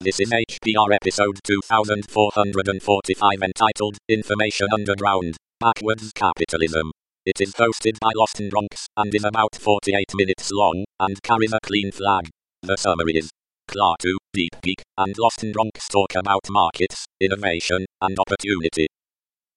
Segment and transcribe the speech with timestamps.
[0.00, 6.92] This is HPR episode 2445 entitled Information Underground Backwards Capitalism.
[7.26, 11.52] It is hosted by Lost in Bronx and is about 48 minutes long and carries
[11.52, 12.28] a clean flag.
[12.62, 13.30] The summary is
[13.68, 18.86] Klaatu, Deep Geek, and Lost in Bronx talk about markets, innovation, and opportunity.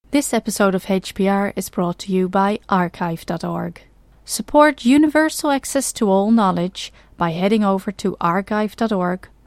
[0.10, 3.84] This episode of HPR is brought to you by archive.org.
[4.26, 9.28] Support universal access to all knowledge by heading over to archive.org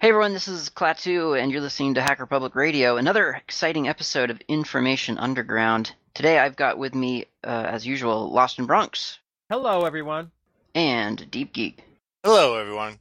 [0.00, 4.30] Hey everyone, this is Klaatu, and you're listening to Hacker Public Radio, another exciting episode
[4.30, 5.92] of Information Underground.
[6.14, 9.18] Today I've got with me, uh, as usual, Lost in Bronx
[9.50, 10.30] Hello, everyone.
[10.74, 11.82] and Deep Geek.
[12.22, 13.00] Hello, everyone.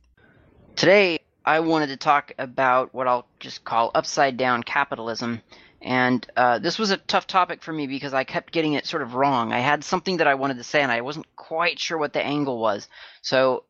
[0.76, 5.42] Today I wanted to talk about what I'll just call upside down capitalism.
[5.82, 9.04] And uh, this was a tough topic for me because I kept getting it sort
[9.04, 9.54] of wrong.
[9.54, 12.26] I had something that I wanted to say, and I wasn't quite sure what the
[12.26, 12.90] angle was.
[13.22, 13.66] So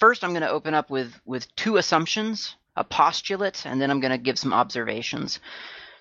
[0.00, 4.00] first, I'm going to open up with with two assumptions, a postulate, and then I'm
[4.00, 5.40] going to give some observations.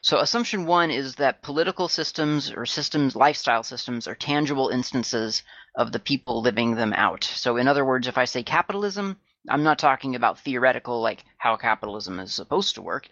[0.01, 5.43] So assumption one is that political systems or systems, lifestyle systems, are tangible instances
[5.75, 7.23] of the people living them out.
[7.23, 11.55] So in other words, if I say capitalism, I'm not talking about theoretical, like how
[11.55, 13.07] capitalism is supposed to work.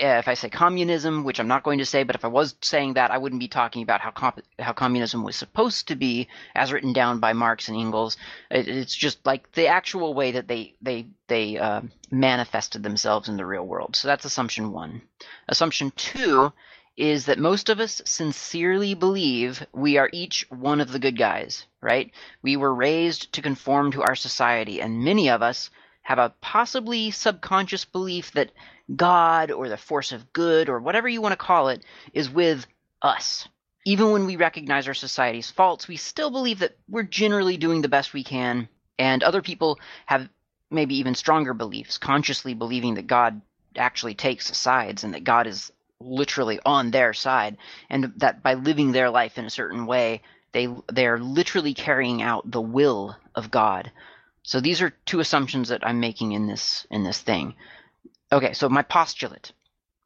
[0.00, 2.54] Uh, If I say communism, which I'm not going to say, but if I was
[2.62, 6.28] saying that, I wouldn't be talking about how comp- how communism was supposed to be,
[6.54, 8.16] as written down by Marx and Engels.
[8.50, 13.36] It, it's just like the actual way that they they they uh, manifested themselves in
[13.36, 13.96] the real world.
[13.96, 15.02] So that's assumption one.
[15.48, 16.52] Assumption two
[16.96, 21.66] is that most of us sincerely believe we are each one of the good guys,
[21.80, 22.10] right?
[22.42, 25.70] We were raised to conform to our society, and many of us
[26.02, 28.50] have a possibly subconscious belief that
[28.94, 32.66] God or the force of good or whatever you want to call it is with
[33.00, 33.48] us.
[33.84, 37.88] Even when we recognize our society's faults, we still believe that we're generally doing the
[37.88, 40.28] best we can, and other people have
[40.70, 43.40] maybe even stronger beliefs, consciously believing that God
[43.76, 47.56] actually takes sides and that God is literally on their side,
[47.90, 50.22] and that by living their life in a certain way,
[50.52, 53.90] they they're literally carrying out the will of God.
[54.42, 57.54] So these are two assumptions that I'm making in this in this thing.
[58.32, 59.52] Okay, so my postulate.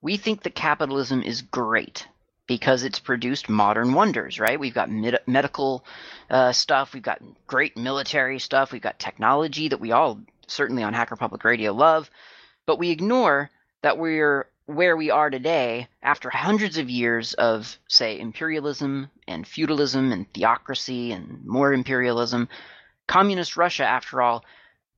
[0.02, 2.08] We think that capitalism is great
[2.48, 4.58] because it's produced modern wonders, right?
[4.58, 5.84] We've got med- medical
[6.28, 10.92] uh, stuff, we've got great military stuff, we've got technology that we all certainly on
[10.92, 12.10] Hacker Public Radio love,
[12.66, 13.48] but we ignore
[13.82, 20.10] that we're where we are today after hundreds of years of, say, imperialism and feudalism
[20.10, 22.48] and theocracy and more imperialism.
[23.06, 24.44] Communist Russia, after all,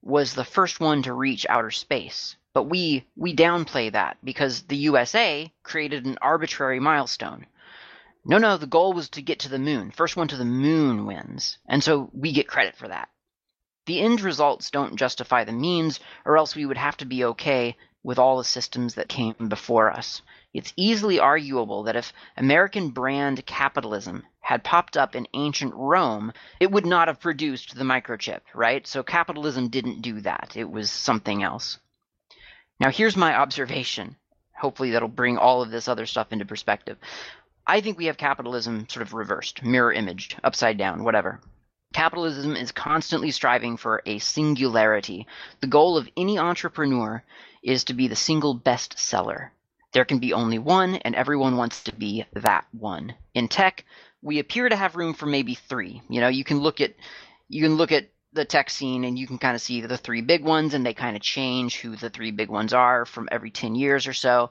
[0.01, 2.37] was the first one to reach outer space.
[2.59, 7.47] But we we downplay that because the USA created an arbitrary milestone.
[8.25, 9.93] No, no, the goal was to get to the moon.
[9.93, 11.59] First one to the moon wins.
[11.69, 13.11] And so we get credit for that.
[13.87, 17.77] The end results don't justify the means, or else we would have to be okay
[18.03, 20.21] with all the systems that came before us.
[20.53, 26.73] It's easily arguable that if American brand capitalism had popped up in ancient Rome, it
[26.73, 28.85] would not have produced the microchip, right?
[28.85, 30.57] So capitalism didn't do that.
[30.57, 31.79] It was something else.
[32.81, 34.17] Now, here's my observation.
[34.57, 36.99] Hopefully, that'll bring all of this other stuff into perspective.
[37.67, 41.41] I think we have capitalism sort of reversed, mirror imaged, upside down, whatever.
[41.93, 45.27] Capitalism is constantly striving for a singularity.
[45.61, 47.23] The goal of any entrepreneur
[47.63, 49.53] is to be the single best seller.
[49.93, 53.15] There can be only one, and everyone wants to be that one.
[53.35, 53.85] In tech,
[54.23, 56.03] we appear to have room for maybe three.
[56.09, 56.95] You know, you can look at
[57.49, 60.21] you can look at the tech scene and you can kind of see the three
[60.21, 63.51] big ones and they kind of change who the three big ones are from every
[63.51, 64.51] 10 years or so.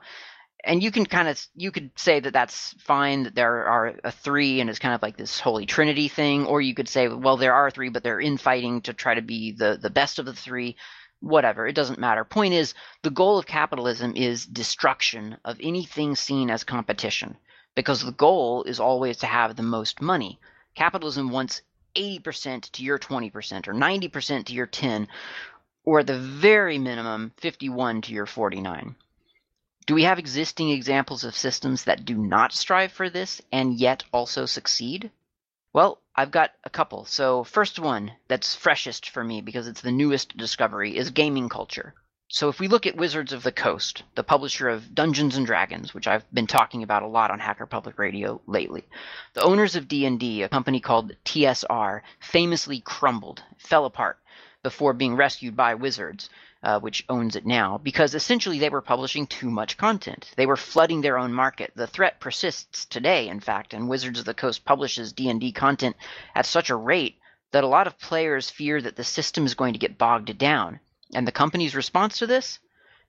[0.64, 4.12] And you can kind of you could say that that's fine that there are a
[4.12, 7.38] three and it's kind of like this holy trinity thing or you could say well
[7.38, 10.34] there are three but they're infighting to try to be the the best of the
[10.34, 10.76] three
[11.20, 12.24] whatever it doesn't matter.
[12.24, 12.74] Point is
[13.04, 17.38] the goal of capitalism is destruction of anything seen as competition
[17.76, 20.40] because the goal is always to have the most money.
[20.76, 21.62] Capitalism wants
[21.98, 25.08] 80% to your 20% or 90% to your 10
[25.84, 28.96] or at the very minimum 51 to your 49
[29.86, 34.04] Do we have existing examples of systems that do not strive for this and yet
[34.14, 35.12] also succeed?
[35.74, 37.06] Well, I've got a couple.
[37.06, 41.94] So, first one that's freshest for me because it's the newest discovery is gaming culture.
[42.30, 45.94] So, if we look at Wizards of the Coast, the publisher of Dungeons and Dragons,
[45.94, 48.84] which I've been talking about a lot on Hacker Public Radio lately,
[49.34, 54.20] the owners of D&D, a company called TSR, famously crumbled, fell apart
[54.62, 56.30] before being rescued by Wizards
[56.64, 60.32] uh, which owns it now, because essentially they were publishing too much content.
[60.36, 61.72] They were flooding their own market.
[61.76, 65.96] The threat persists today, in fact, and Wizards of the Coast publishes D&D content
[66.36, 67.20] at such a rate
[67.52, 70.80] that a lot of players fear that the system is going to get bogged down.
[71.14, 72.60] And the company's response to this?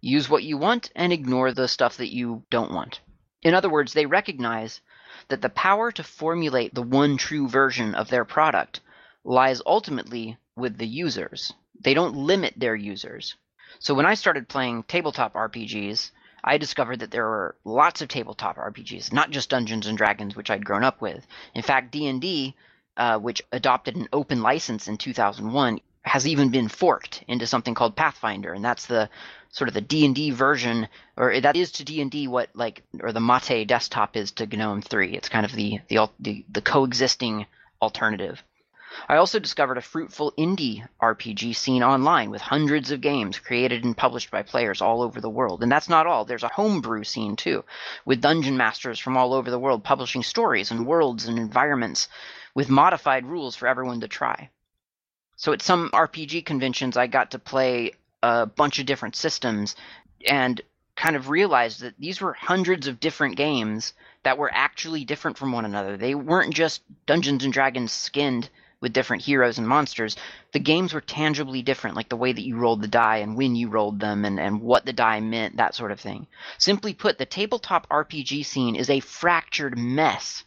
[0.00, 3.00] Use what you want and ignore the stuff that you don't want.
[3.42, 4.80] In other words, they recognize
[5.28, 8.80] that the power to formulate the one true version of their product
[9.24, 11.52] lies ultimately with the users.
[11.80, 13.34] They don't limit their users.
[13.78, 16.10] So when I started playing tabletop RPGs,
[16.42, 20.50] I discovered that there were lots of tabletop RPGs, not just Dungeons and Dragons, which
[20.50, 21.26] I'd grown up with.
[21.54, 22.54] In fact, D&D,
[22.96, 27.96] uh, which adopted an open license in 2001, has even been forked into something called
[27.96, 29.10] Pathfinder, and that's the
[29.50, 33.66] sort of the D&D version, or that is to D&D what like, or the Mate
[33.66, 35.14] desktop is to GNOME 3.
[35.14, 37.46] It's kind of the the the, the coexisting
[37.80, 38.42] alternative.
[39.06, 43.96] I also discovered a fruitful indie RPG scene online with hundreds of games created and
[43.96, 45.62] published by players all over the world.
[45.62, 46.24] And that's not all.
[46.24, 47.64] There's a homebrew scene too,
[48.04, 52.08] with dungeon masters from all over the world publishing stories and worlds and environments
[52.54, 54.50] with modified rules for everyone to try.
[55.38, 57.92] So at some RPG conventions, I got to play
[58.22, 59.76] a bunch of different systems
[60.26, 60.60] and
[60.96, 63.94] kind of realized that these were hundreds of different games
[64.24, 65.96] that were actually different from one another.
[65.96, 68.50] They weren't just Dungeons and Dragons skinned
[68.80, 70.16] with different heroes and monsters,
[70.52, 73.56] the games were tangibly different, like the way that you rolled the die and when
[73.56, 76.26] you rolled them and, and what the die meant, that sort of thing.
[76.58, 80.44] Simply put, the tabletop RPG scene is a fractured mess,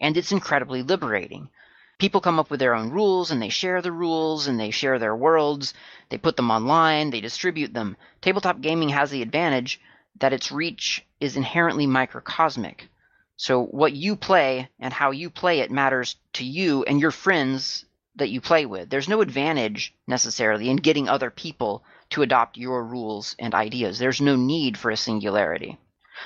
[0.00, 1.48] and it's incredibly liberating.
[2.02, 4.98] People come up with their own rules and they share the rules and they share
[4.98, 5.72] their worlds.
[6.08, 7.96] They put them online, they distribute them.
[8.20, 9.80] Tabletop gaming has the advantage
[10.18, 12.88] that its reach is inherently microcosmic.
[13.36, 17.84] So what you play and how you play it matters to you and your friends
[18.16, 18.90] that you play with.
[18.90, 24.00] There's no advantage necessarily in getting other people to adopt your rules and ideas.
[24.00, 25.78] There's no need for a singularity.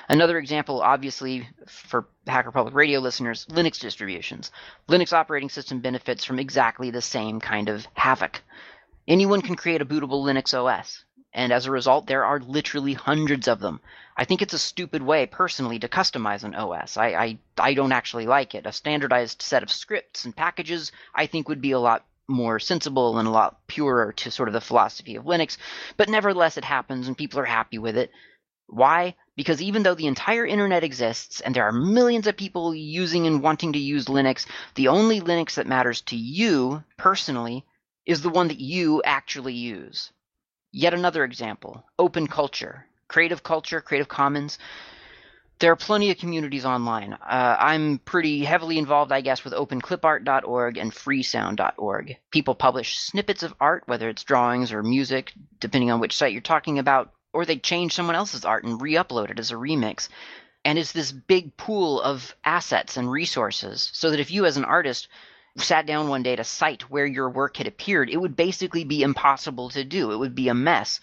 [0.09, 4.51] Another example, obviously, for Hacker Public Radio listeners, Linux distributions.
[4.89, 8.43] Linux operating system benefits from exactly the same kind of havoc.
[9.09, 11.05] Anyone can create a bootable Linux OS
[11.37, 13.81] and as a result, there are literally hundreds of them.
[14.17, 16.97] I think it's a stupid way, personally, to customize an OS.
[16.97, 18.65] I, I, I don't actually like it.
[18.65, 23.19] A standardized set of scripts and packages, I think, would be a lot more sensible
[23.19, 25.59] and a lot purer to sort of the philosophy of Linux.
[25.99, 28.11] But nevertheless, it happens and people are happy with it.
[28.67, 29.15] Why?
[29.37, 33.43] Because even though the entire internet exists and there are millions of people using and
[33.43, 37.67] wanting to use Linux, the only Linux that matters to you personally
[38.07, 40.11] is the one that you actually use.
[40.73, 44.59] Yet another example open culture, creative culture, Creative Commons.
[45.59, 47.15] There are plenty of communities online.
[47.15, 52.19] Uh, I'm pretty heavily involved, I guess, with openclipart.org and freesound.org.
[52.31, 56.43] People publish snippets of art, whether it's drawings or music, depending on which site you're
[56.43, 60.09] talking about, or they change someone else's art and re upload it as a remix.
[60.65, 64.65] And it's this big pool of assets and resources, so that if you, as an
[64.65, 65.09] artist,
[65.59, 69.03] sat down one day to cite where your work had appeared, it would basically be
[69.03, 70.13] impossible to do.
[70.13, 70.99] It would be a mess.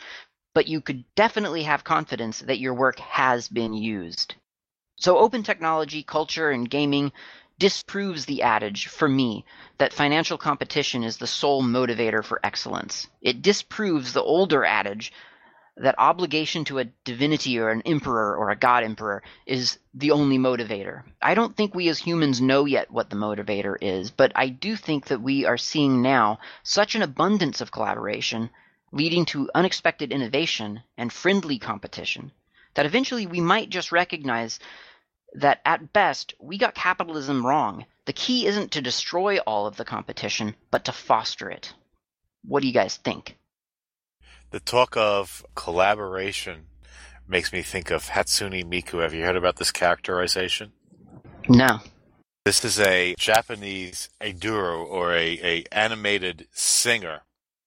[0.55, 4.34] But you could definitely have confidence that your work has been used.
[4.96, 7.12] So, open technology, culture, and gaming
[7.60, 9.46] disproves the adage, for me,
[9.77, 13.08] that financial competition is the sole motivator for excellence.
[13.22, 15.13] It disproves the older adage
[15.77, 20.38] that obligation to a divinity or an emperor or a god emperor is the only
[20.38, 21.03] motivator.
[21.22, 24.75] I don't think we as humans know yet what the motivator is, but I do
[24.75, 28.50] think that we are seeing now such an abundance of collaboration
[28.92, 32.32] leading to unexpected innovation and friendly competition
[32.75, 34.60] that eventually we might just recognize
[35.34, 37.86] that at best we got capitalism wrong.
[38.06, 41.74] The key isn't to destroy all of the competition, but to foster it.
[42.44, 43.38] What do you guys think?
[44.53, 46.67] The talk of collaboration
[47.27, 49.01] makes me think of Hatsune Miku.
[49.01, 50.74] Have you heard about this characterization?
[51.50, 51.79] No.
[52.45, 57.22] This is a Japanese Aiduru or a, a animated singer,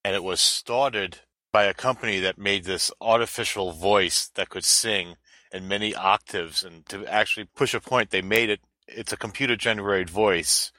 [0.04, 1.18] and it was started
[1.50, 5.16] by a company that made this artificial voice that could sing
[5.52, 6.62] in many octaves.
[6.62, 8.60] And to actually push a point, they made it.
[8.86, 10.70] It's a computer generated voice.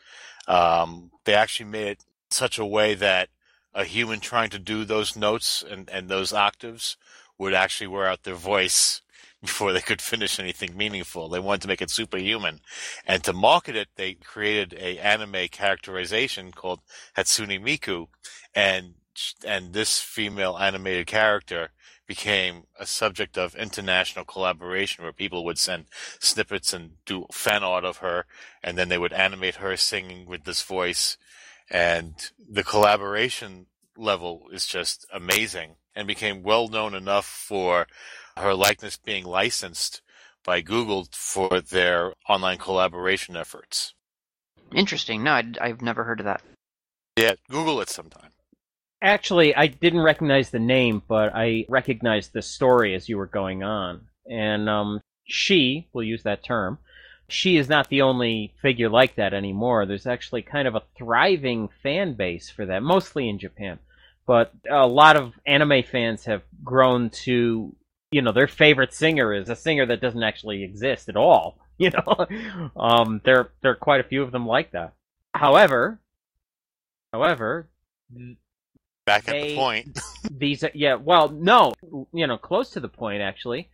[0.47, 3.27] Um, they actually made it such a way that
[3.77, 6.97] a human trying to do those notes and, and those octaves
[7.37, 9.01] would actually wear out their voice
[9.41, 11.29] before they could finish anything meaningful.
[11.29, 12.59] They wanted to make it superhuman.
[13.05, 16.81] And to market it, they created a anime characterization called
[17.15, 18.07] Hatsune Miku.
[18.55, 18.95] And,
[19.45, 21.69] and this female animated character
[22.07, 25.85] became a subject of international collaboration where people would send
[26.19, 28.25] snippets and do fan art of her.
[28.63, 31.17] And then they would animate her singing with this voice.
[31.69, 32.13] And
[32.49, 37.87] the collaboration level is just amazing and became well known enough for
[38.37, 40.01] her likeness being licensed
[40.43, 43.93] by Google for their online collaboration efforts.
[44.73, 45.23] Interesting.
[45.23, 46.41] No, i have never heard of that.
[47.17, 48.31] Yeah, Google it sometime.
[49.01, 53.63] Actually, I didn't recognize the name, but I recognized the story as you were going
[53.63, 54.07] on.
[54.25, 56.79] And um, she, we'll use that term,
[57.29, 59.85] she is not the only figure like that anymore.
[59.85, 63.79] There's actually kind of a thriving fan base for that, mostly in Japan.
[64.25, 67.75] But a lot of anime fans have grown to
[68.11, 71.59] you know their favorite singer is a singer that doesn't actually exist at all.
[71.79, 72.25] You know,
[72.75, 74.95] um, there there are quite a few of them like that.
[75.35, 75.99] However,
[77.13, 77.69] however,
[79.05, 79.99] back they, at the point.
[80.31, 81.73] these, yeah, well, no,
[82.11, 83.69] you know, close to the point actually,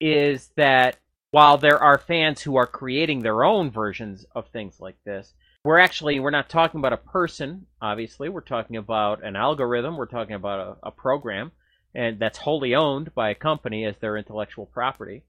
[0.00, 0.96] is that
[1.36, 5.78] while there are fans who are creating their own versions of things like this, we're
[5.78, 7.66] actually we're not talking about a person.
[7.82, 9.98] Obviously, we're talking about an algorithm.
[9.98, 11.52] We're talking about a, a program
[11.94, 15.24] and that's wholly owned by a company as their intellectual property,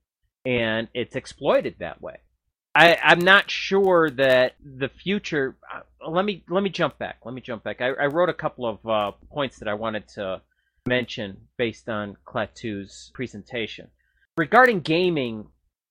[0.46, 2.20] and it's exploited that way.
[2.74, 5.58] I, I'm not sure that the future.
[5.74, 7.18] Uh, let me let me jump back.
[7.26, 7.82] Let me jump back.
[7.82, 10.42] I, I wrote a couple of uh, points that I wanted to
[10.86, 13.90] mention based on Klaatu's presentation
[14.38, 15.48] regarding gaming.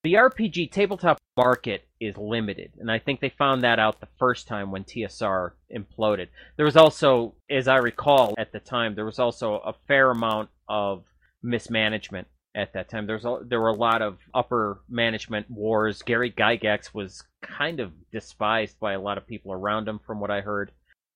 [0.06, 4.46] The RPG tabletop market is limited, and I think they found that out the first
[4.46, 6.28] time when TSR imploded.
[6.56, 10.50] There was also, as I recall at the time, there was also a fair amount
[10.68, 11.02] of
[11.42, 13.08] mismanagement at that time.
[13.08, 16.02] There's there were a lot of upper management wars.
[16.02, 20.30] Gary Gygax was kind of despised by a lot of people around him, from what
[20.30, 20.70] I heard.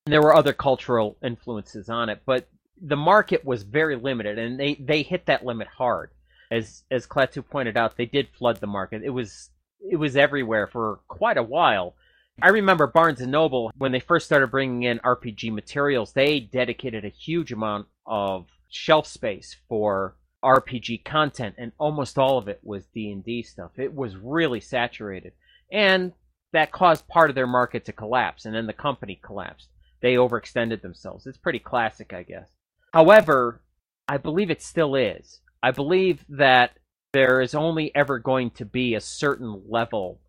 [0.07, 2.49] And there were other cultural influences on it, but
[2.83, 6.11] the market was very limited, and they, they hit that limit hard.
[6.51, 9.03] As as Klaatu pointed out, they did flood the market.
[9.05, 11.95] It was it was everywhere for quite a while.
[12.43, 16.13] I remember Barnes and Noble when they first started bringing in RPG materials.
[16.13, 22.49] They dedicated a huge amount of shelf space for RPG content, and almost all of
[22.49, 23.73] it was D and D stuff.
[23.77, 25.33] It was really saturated,
[25.71, 26.13] and
[26.53, 29.69] that caused part of their market to collapse, and then the company collapsed.
[30.01, 31.27] They overextended themselves.
[31.27, 32.49] It's pretty classic, I guess.
[32.93, 33.61] However,
[34.09, 35.41] I believe it still is.
[35.63, 36.79] I believe that
[37.13, 40.21] there is only ever going to be a certain level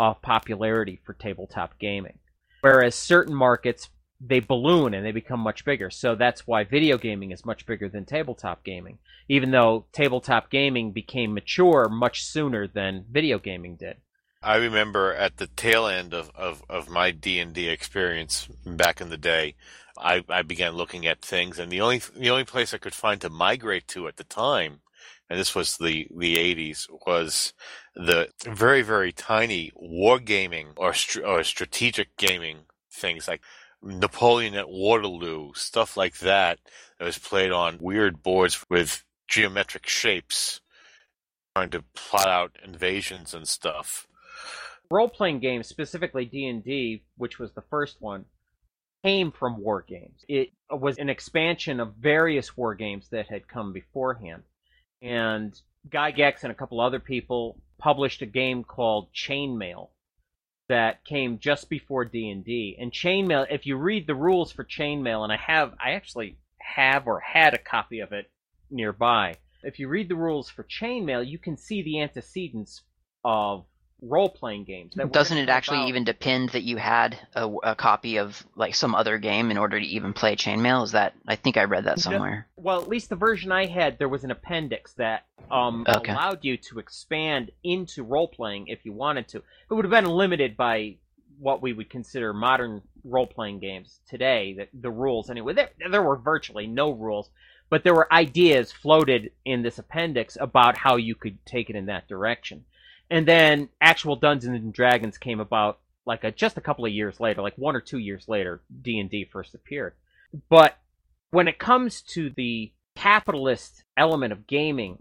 [0.00, 2.18] of popularity for tabletop gaming.
[2.60, 5.90] Whereas certain markets, they balloon and they become much bigger.
[5.90, 8.98] So that's why video gaming is much bigger than tabletop gaming,
[9.28, 13.98] even though tabletop gaming became mature much sooner than video gaming did.
[14.42, 19.00] I remember at the tail end of, of, of my D and D experience back
[19.00, 19.54] in the day,
[19.98, 23.20] I, I began looking at things, and the only the only place I could find
[23.20, 24.80] to migrate to at the time,
[25.30, 27.52] and this was the the eighties, was
[27.94, 33.42] the very very tiny wargaming or or strategic gaming things like
[33.82, 36.58] Napoleon at Waterloo, stuff like that,
[36.98, 40.60] that was played on weird boards with geometric shapes,
[41.54, 44.06] trying to plot out invasions and stuff.
[44.90, 48.24] Role-playing games, specifically D&D, which was the first one,
[49.04, 50.24] came from war games.
[50.28, 54.42] It was an expansion of various war games that had come beforehand.
[55.02, 55.54] And
[55.88, 59.90] Gygax and a couple other people published a game called Chainmail,
[60.68, 62.76] that came just before D&D.
[62.80, 67.06] And chainmail, if you read the rules for chainmail, and I have, I actually have
[67.06, 68.30] or had a copy of it
[68.70, 69.36] nearby.
[69.62, 72.82] If you read the rules for chainmail, you can see the antecedents
[73.24, 73.66] of
[74.02, 74.94] role playing games.
[75.10, 75.88] Doesn't it actually about.
[75.88, 79.78] even depend that you had a, a, copy of like some other game in order
[79.78, 80.84] to even play Chainmail?
[80.84, 82.46] Is that I think I read that somewhere.
[82.56, 86.12] Well, at least the version I had, there was an appendix that um, okay.
[86.12, 89.38] allowed you to expand into role playing if you wanted to.
[89.38, 90.96] It would have been limited by
[91.38, 94.54] what we would consider modern role playing games today.
[94.54, 95.54] The, the rules anyway.
[95.54, 97.30] There, there were virtually no rules.
[97.70, 101.86] But there were ideas floated in this appendix about how you could take it in
[101.86, 102.64] that direction
[103.10, 107.20] and then actual Dungeons and Dragons came about like a, just a couple of years
[107.20, 109.94] later, like one or two years later, D and D first appeared.
[110.48, 110.76] But
[111.30, 114.98] when it comes to the capitalist element of gaming,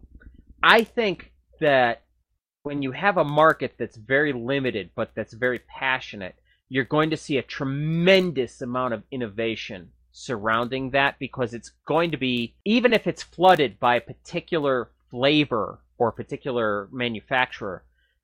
[0.61, 2.03] I think that
[2.63, 6.35] when you have a market that's very limited but that's very passionate,
[6.69, 12.17] you're going to see a tremendous amount of innovation surrounding that because it's going to
[12.17, 17.83] be even if it's flooded by a particular flavor or a particular manufacturer,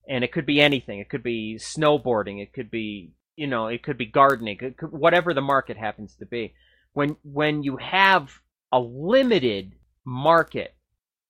[0.10, 1.00] and it could be anything.
[1.00, 2.42] It could be snowboarding.
[2.42, 6.25] It could be you know, it could be gardening, could, whatever the market happens to
[6.25, 6.54] be.
[6.92, 10.75] When when you have a limited market,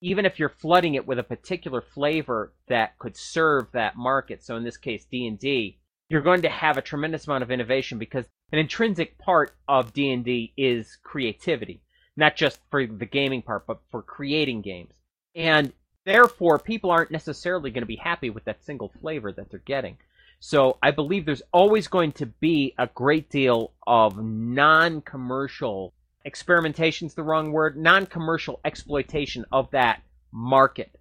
[0.01, 4.55] even if you're flooding it with a particular flavor that could serve that market, so
[4.55, 5.77] in this case D&D,
[6.09, 10.53] you're going to have a tremendous amount of innovation because an intrinsic part of D&D
[10.57, 11.83] is creativity,
[12.17, 14.95] not just for the gaming part, but for creating games.
[15.35, 15.73] And
[16.09, 19.97] therefore, people aren't necessarily going to be happy with that single flavor that they're getting.
[20.39, 25.93] So I believe there's always going to be a great deal of non commercial
[26.25, 30.01] experimentation is the wrong word, non commercial exploitation of that
[30.31, 30.95] market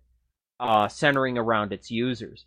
[0.59, 2.45] uh, centering around its users.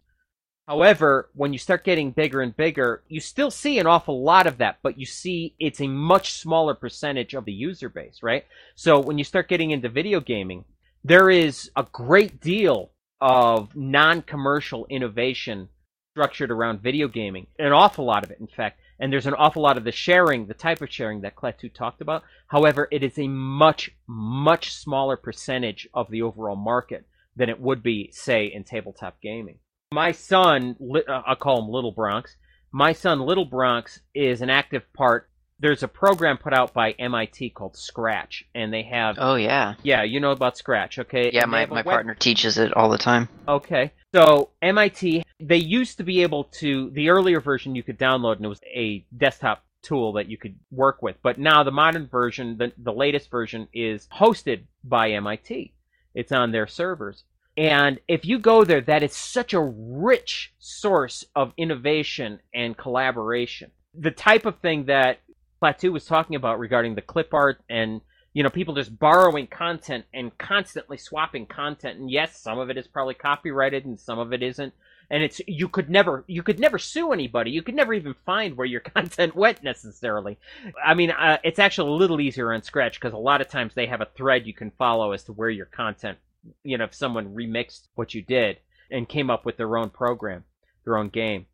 [0.68, 4.60] However, when you start getting bigger and bigger, you still see an awful lot of
[4.60, 8.46] that, but you see it's a much smaller percentage of the user base, right?
[8.76, 10.66] So when you start getting into video gaming,
[11.04, 15.70] there is a great deal of non commercial innovation
[16.12, 17.48] structured around video gaming.
[17.58, 18.80] An awful lot of it, in fact.
[19.00, 22.02] And there's an awful lot of the sharing, the type of sharing that Klaatu talked
[22.02, 22.24] about.
[22.48, 27.82] However, it is a much, much smaller percentage of the overall market than it would
[27.82, 29.58] be, say, in tabletop gaming.
[29.92, 30.76] My son,
[31.08, 32.36] uh, I'll call him Little Bronx.
[32.72, 35.31] My son, Little Bronx, is an active part
[35.62, 39.16] there's a program put out by MIT called Scratch, and they have.
[39.20, 39.76] Oh yeah.
[39.84, 41.30] Yeah, you know about Scratch, okay?
[41.32, 41.86] Yeah, my my web...
[41.86, 43.30] partner teaches it all the time.
[43.48, 46.90] Okay, so MIT, they used to be able to.
[46.90, 50.56] The earlier version you could download, and it was a desktop tool that you could
[50.72, 51.18] work with.
[51.22, 55.74] But now the modern version, the the latest version, is hosted by MIT.
[56.16, 57.24] It's on their servers.
[57.58, 63.72] And if you go there, that is such a rich source of innovation and collaboration.
[63.94, 65.20] The type of thing that
[65.62, 68.02] Klaatu was talking about regarding the clip art and
[68.34, 72.00] you know people just borrowing content and constantly swapping content.
[72.00, 74.74] And yes some of it is probably copyrighted and some of it isn't.
[75.10, 77.52] And it's you could never you could never sue anybody.
[77.52, 80.40] You could never even find where your content went necessarily.
[80.84, 83.74] I mean uh, it's actually a little easier on scratch because a lot of times
[83.76, 86.18] they have a thread you can follow as to where your content
[86.64, 88.58] you know if someone remixed what you did
[88.90, 90.44] and came up with their own program
[90.86, 91.46] their own game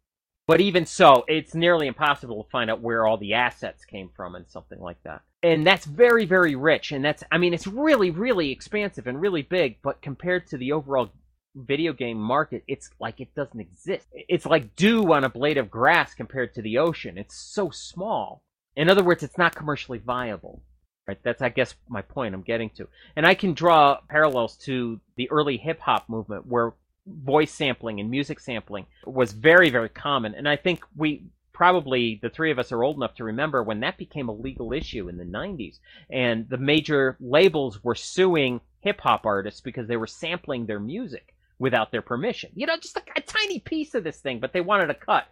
[0.48, 4.34] but even so, it's nearly impossible to find out where all the assets came from
[4.36, 5.22] and something like that.
[5.44, 6.94] And that's very, very rich.
[6.94, 10.72] And that's, I mean, it's really, really expansive and really big, but compared to the
[10.72, 11.10] overall
[11.54, 14.08] video game market, it's like it doesn't exist.
[14.14, 17.18] It's like dew on a blade of grass compared to the ocean.
[17.18, 18.42] It's so small.
[18.76, 20.62] In other words, it's not commercially viable.
[21.08, 21.20] Right?
[21.24, 22.88] That's, I guess, my point I'm getting to.
[23.16, 26.74] And I can draw parallels to the early hip hop movement where
[27.08, 30.36] voice sampling and music sampling was very, very common.
[30.36, 33.80] And I think we probably, the three of us are old enough to remember when
[33.80, 35.80] that became a legal issue in the 90s.
[36.12, 41.34] And the major labels were suing hip hop artists because they were sampling their music
[41.60, 42.52] without their permission.
[42.54, 45.26] You know, just a, a tiny piece of this thing, but they wanted a cut.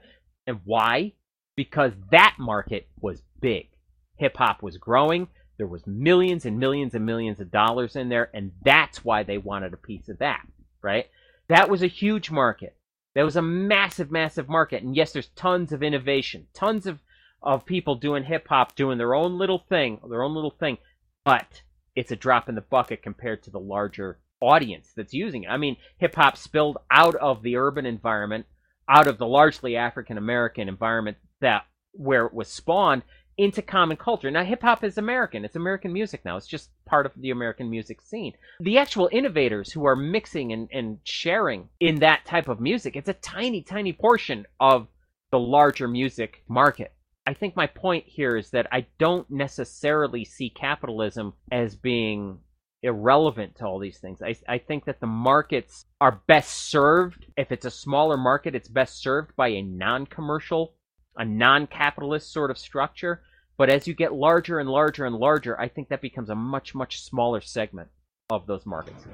[0.48, 1.14] And why?
[1.56, 3.70] Because that market was big.
[4.18, 5.28] Hip hop was growing.
[5.58, 9.38] There was millions and millions and millions of dollars in there, and that's why they
[9.38, 10.46] wanted a piece of that,
[10.82, 11.06] right?
[11.48, 12.76] That was a huge market.
[13.14, 14.84] That was a massive, massive market.
[14.84, 17.00] And yes, there's tons of innovation, tons of,
[17.42, 20.78] of people doing hip hop, doing their own little thing, their own little thing.
[21.24, 21.62] But
[21.96, 25.50] it's a drop in the bucket compared to the larger audience that's using it.
[25.50, 28.46] I mean, hip hop spilled out of the urban environment,
[28.90, 33.04] out of the largely African American environment that where it was spawned
[33.38, 34.32] into common culture.
[34.32, 35.44] Now, hip hop is American.
[35.44, 36.38] It's American music now.
[36.38, 38.34] It's just part of the American music scene.
[38.60, 43.10] The actual innovators who are mixing and, and sharing in that type of music, it's
[43.10, 44.88] a tiny, tiny portion of
[45.32, 46.94] the larger music market.
[47.28, 52.40] I think my point here is that I don't necessarily see capitalism as being
[52.84, 54.22] irrelevant to all these things.
[54.22, 57.26] I, I think that the markets are best served.
[57.36, 60.76] If it's a smaller market, it's best served by a non commercial
[61.18, 63.22] a non-capitalist sort of structure.
[63.58, 66.76] But as you get larger and larger and larger, I think that becomes a much
[66.76, 67.90] much smaller segment
[68.30, 69.06] of those markets.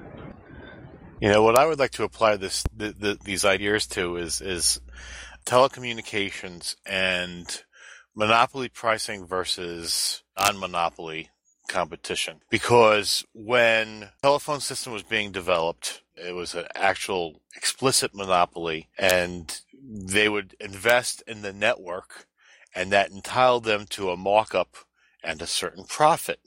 [1.22, 4.42] You know what I would like to apply this the, the, these ideas to is
[4.42, 4.82] is
[5.46, 7.64] telecommunications and
[8.16, 11.30] monopoly pricing versus non-monopoly
[11.68, 12.42] competition.
[12.50, 20.30] Because when telephone system was being developed, it was an actual explicit monopoly, and they
[20.30, 22.28] would invest in the network,
[22.76, 24.78] and that entitled them to a markup
[25.24, 26.40] and a certain profit.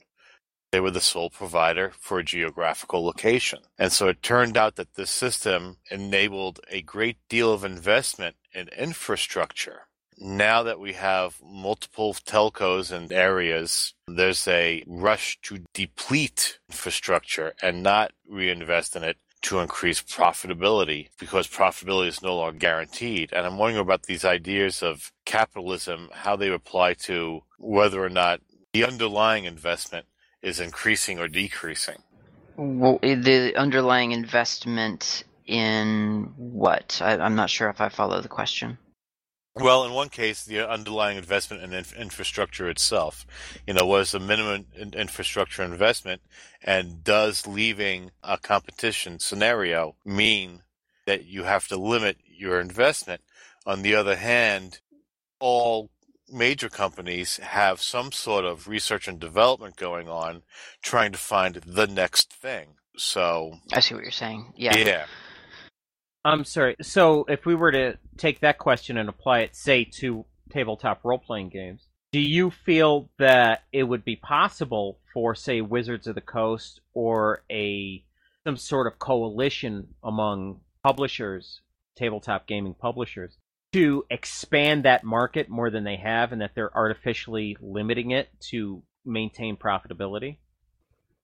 [0.71, 3.59] They were the sole provider for a geographical location.
[3.77, 8.67] And so it turned out that the system enabled a great deal of investment in
[8.77, 9.87] infrastructure.
[10.17, 17.83] Now that we have multiple telcos and areas, there's a rush to deplete infrastructure and
[17.83, 23.31] not reinvest in it to increase profitability because profitability is no longer guaranteed.
[23.31, 28.41] And I'm wondering about these ideas of capitalism, how they apply to whether or not
[28.73, 30.07] the underlying investment
[30.41, 31.97] is increasing or decreasing.
[32.57, 36.99] Well, the underlying investment in what?
[37.03, 38.79] I, I'm not sure if I follow the question.
[39.57, 43.25] Well, in one case, the underlying investment in inf- infrastructure itself.
[43.65, 46.21] You know, was the minimum in- infrastructure investment,
[46.61, 50.63] and does leaving a competition scenario mean
[51.05, 53.21] that you have to limit your investment?
[53.65, 54.81] On the other hand,
[55.39, 55.89] all
[56.29, 60.41] major companies have some sort of research and development going on,
[60.81, 62.75] trying to find the next thing.
[62.97, 64.53] So I see what you're saying.
[64.57, 64.75] Yeah.
[64.75, 65.05] yeah.
[66.25, 66.75] I'm sorry.
[66.81, 71.19] So, if we were to take that question and apply it, say, to tabletop role
[71.19, 76.21] playing games, do you feel that it would be possible for, say, Wizards of the
[76.21, 78.03] Coast or a
[78.43, 81.61] some sort of coalition among publishers,
[81.95, 83.37] tabletop gaming publishers,
[83.73, 88.81] to expand that market more than they have, and that they're artificially limiting it to
[89.05, 90.37] maintain profitability?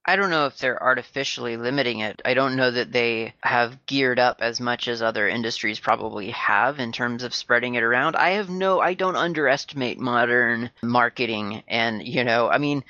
[0.04, 2.24] I don't know if they're artificially limiting it.
[2.26, 6.80] I don't know that they have geared up as much as other industries probably have
[6.80, 8.16] in terms of spreading it around.
[8.16, 11.64] I have no, I don't underestimate modern marketing.
[11.68, 12.84] And, you know, I mean,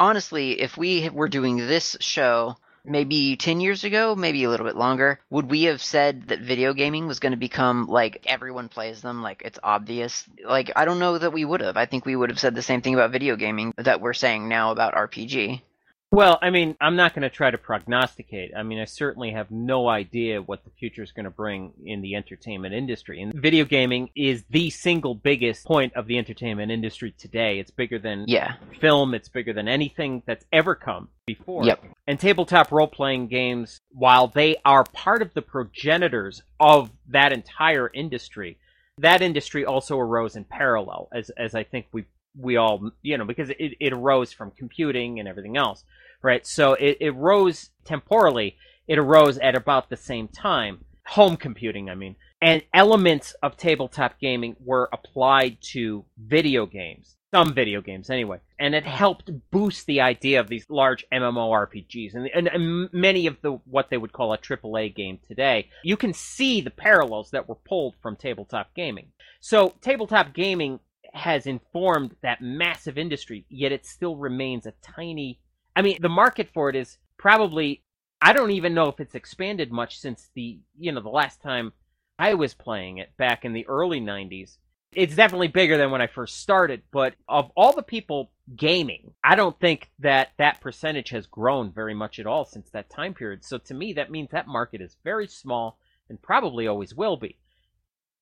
[0.00, 4.76] honestly, if we were doing this show maybe 10 years ago, maybe a little bit
[4.76, 9.00] longer, would we have said that video gaming was going to become like everyone plays
[9.00, 10.24] them, like it's obvious?
[10.44, 11.76] Like, I don't know that we would have.
[11.76, 14.48] I think we would have said the same thing about video gaming that we're saying
[14.48, 15.62] now about RPG.
[16.10, 18.52] Well, I mean, I'm not going to try to prognosticate.
[18.56, 22.00] I mean, I certainly have no idea what the future is going to bring in
[22.00, 23.20] the entertainment industry.
[23.20, 27.58] And video gaming is the single biggest point of the entertainment industry today.
[27.58, 28.54] It's bigger than Yeah.
[28.80, 31.64] film, it's bigger than anything that's ever come before.
[31.66, 31.84] Yep.
[32.06, 37.90] And tabletop role playing games, while they are part of the progenitors of that entire
[37.92, 38.56] industry,
[38.96, 42.06] that industry also arose in parallel, as as I think we
[42.38, 45.84] we all you know because it, it arose from computing and everything else,
[46.22, 46.46] right?
[46.46, 48.56] So it, it rose temporally.
[48.86, 50.84] It arose at about the same time.
[51.08, 57.16] Home computing, I mean, and elements of tabletop gaming were applied to video games.
[57.34, 62.26] Some video games, anyway, and it helped boost the idea of these large MMORPGs and,
[62.34, 65.68] and, and many of the what they would call a AAA game today.
[65.82, 69.08] You can see the parallels that were pulled from tabletop gaming.
[69.40, 70.80] So tabletop gaming
[71.14, 75.40] has informed that massive industry, yet it still remains a tiny.
[75.74, 77.82] I mean, the market for it is probably.
[78.20, 81.72] I don't even know if it's expanded much since the you know the last time
[82.18, 84.56] I was playing it back in the early '90s.
[84.92, 89.34] It's definitely bigger than when I first started, but of all the people gaming, I
[89.36, 93.44] don't think that that percentage has grown very much at all since that time period.
[93.44, 97.38] So to me, that means that market is very small and probably always will be.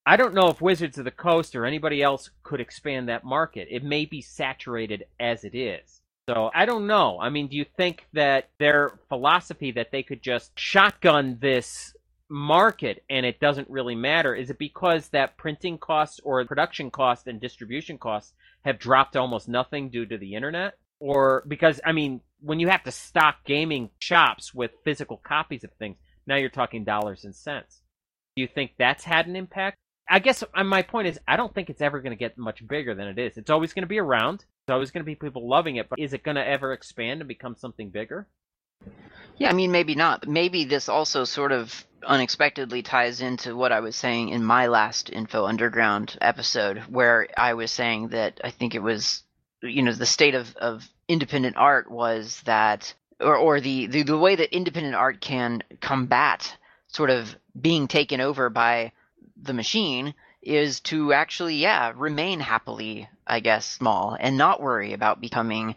[0.08, 3.66] I don't know if Wizards of the Coast or anybody else could expand that market.
[3.68, 6.00] It may be saturated as it is.
[6.28, 7.18] So I don't know.
[7.20, 11.92] I mean, do you think that their philosophy that they could just shotgun this
[12.28, 17.28] market and it doesn't really matter is it because that printing costs or production costs
[17.28, 18.32] and distribution costs
[18.64, 20.74] have dropped almost nothing due to the internet?
[21.00, 25.70] Or because I mean, when you have to stock gaming shops with physical copies of
[25.80, 25.96] things,
[26.28, 27.82] now you're talking dollars and cents.
[28.36, 29.78] Do you think that's had an impact?
[30.08, 32.66] I guess uh, my point is, I don't think it's ever going to get much
[32.66, 33.36] bigger than it is.
[33.36, 34.44] It's always going to be around.
[34.66, 37.20] There's always going to be people loving it, but is it going to ever expand
[37.20, 38.28] and become something bigger?
[39.36, 40.26] Yeah, I mean, maybe not.
[40.28, 45.10] Maybe this also sort of unexpectedly ties into what I was saying in my last
[45.10, 49.22] Info Underground episode, where I was saying that I think it was,
[49.62, 54.18] you know, the state of, of independent art was that, or, or the, the, the
[54.18, 58.92] way that independent art can combat sort of being taken over by
[59.40, 65.20] the machine is to actually, yeah, remain happily, I guess, small and not worry about
[65.20, 65.74] becoming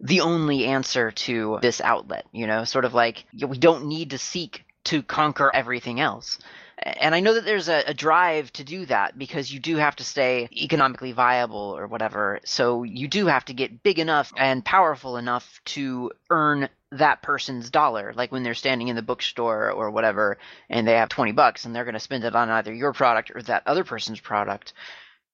[0.00, 4.18] the only answer to this outlet, you know, sort of like we don't need to
[4.18, 6.38] seek to conquer everything else.
[6.78, 9.96] And I know that there's a, a, drive to do that because you do have
[9.96, 12.38] to stay economically viable or whatever.
[12.44, 17.70] So you do have to get big enough and powerful enough to earn that person's
[17.70, 18.12] dollar.
[18.14, 20.38] Like when they're standing in the bookstore or whatever
[20.70, 23.32] and they have 20 bucks and they're going to spend it on either your product
[23.34, 24.72] or that other person's product.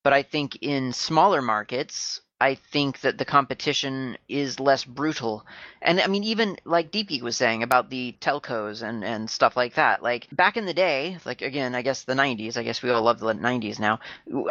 [0.03, 5.47] But I think in smaller markets, I think that the competition is less brutal.
[5.81, 9.75] And I mean, even like DP was saying about the telcos and, and stuff like
[9.75, 10.03] that.
[10.03, 13.03] Like back in the day, like again, I guess the 90s, I guess we all
[13.03, 14.01] love the 90s now.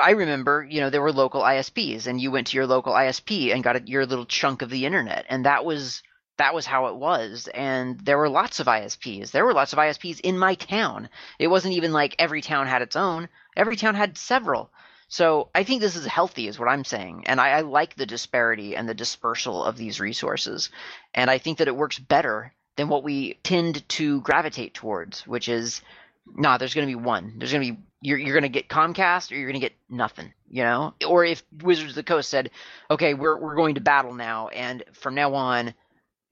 [0.02, 3.54] I remember, you know, there were local ISPs and you went to your local ISP
[3.54, 5.26] and got a, your little chunk of the internet.
[5.30, 6.02] And that was
[6.38, 7.48] that was how it was.
[7.54, 9.32] And there were lots of ISPs.
[9.32, 11.10] There were lots of ISPs in my town.
[11.40, 14.72] It wasn't even like every town had its own, every town had several.
[15.08, 17.26] So I think this is healthy, is what I'm saying.
[17.28, 20.72] And I, I like the disparity and the dispersal of these resources.
[21.14, 25.48] And I think that it works better than what we tend to gravitate towards, which
[25.48, 25.82] is
[26.26, 27.34] nah, there's going to be one.
[27.38, 29.76] There's going to be you're you're going to get Comcast or you're going to get
[29.90, 30.94] nothing, you know?
[31.08, 32.52] Or if Wizards of the Coast said,
[32.90, 35.74] "Okay, we're we're going to battle now and from now on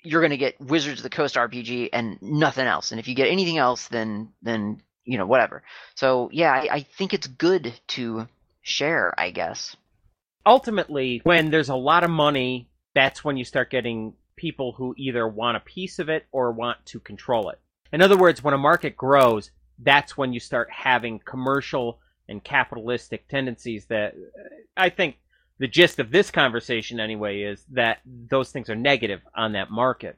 [0.03, 2.91] you're going to get Wizards of the Coast RPG and nothing else.
[2.91, 5.63] And if you get anything else then then you know, whatever."
[5.95, 8.27] So, yeah, I, I think it's good to
[8.61, 9.75] share, I guess.
[10.45, 15.27] Ultimately, when there's a lot of money, that's when you start getting people who either
[15.27, 17.59] want a piece of it or want to control it.
[17.93, 23.27] In other words, when a market grows, that's when you start having commercial and capitalistic
[23.27, 25.17] tendencies that uh, I think
[25.61, 30.17] the gist of this conversation anyway is that those things are negative on that market.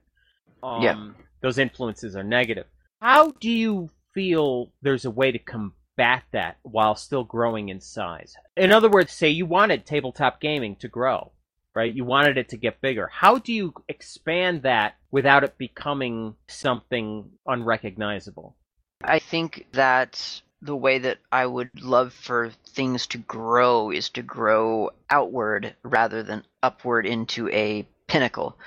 [0.64, 1.10] Um, Yeah.
[1.42, 2.66] Those influences are negative.
[3.02, 8.34] How do you feel there's a way to combat that while still growing in size?
[8.56, 11.34] In other words, say you wanted tabletop gaming to grow,
[11.76, 11.94] right?
[11.94, 13.08] You wanted it to get bigger.
[13.08, 18.56] How do you expand that without it becoming something unrecognizable?
[19.04, 24.22] I think that the way that I would love for things to grow is to
[24.22, 28.58] grow outward rather than upward into a pinnacle.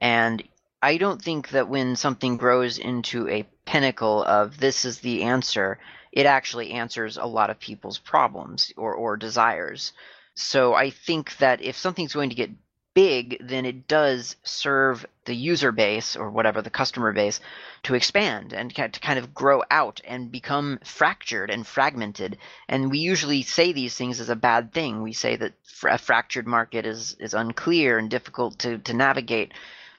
[0.00, 0.42] And
[0.82, 5.78] I don't think that when something grows into a pinnacle of this is the answer,
[6.10, 9.92] it actually answers a lot of people's problems or, or desires.
[10.34, 12.50] So I think that if something's going to get
[12.94, 17.40] big, then it does serve the user base or whatever the customer base
[17.84, 22.38] to expand and to kind of grow out and become fractured and fragmented.
[22.68, 25.02] And we usually say these things as a bad thing.
[25.02, 29.52] We say that a fractured market is is unclear and difficult to to navigate.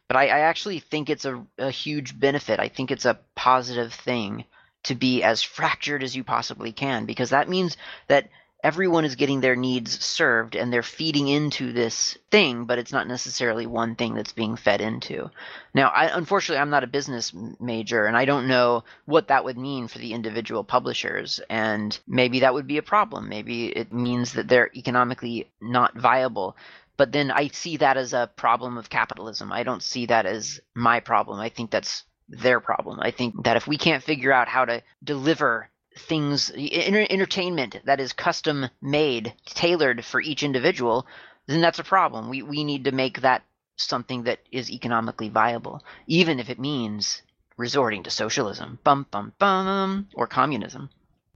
[0.08, 2.60] But I, I actually think it's a, a huge benefit.
[2.60, 4.46] I think it's a positive thing
[4.84, 7.78] to be as fractured as you possibly can because that means
[8.08, 8.30] that
[8.64, 13.08] everyone is getting their needs served and they're feeding into this thing, but it's not
[13.08, 15.30] necessarily one thing that's being fed into.
[15.74, 19.58] Now, I, unfortunately, I'm not a business major and I don't know what that would
[19.58, 21.42] mean for the individual publishers.
[21.50, 23.28] And maybe that would be a problem.
[23.28, 26.56] Maybe it means that they're economically not viable.
[26.96, 29.52] But then I see that as a problem of capitalism.
[29.52, 31.40] I don't see that as my problem.
[31.40, 33.00] I think that's their problem.
[33.02, 38.00] I think that if we can't figure out how to deliver things enter- entertainment that
[38.00, 41.06] is custom made tailored for each individual
[41.48, 42.30] then that's a problem.
[42.30, 43.44] We we need to make that
[43.76, 47.22] something that is economically viable even if it means
[47.58, 48.80] resorting to socialism.
[48.84, 50.90] Bum bum bum or communism.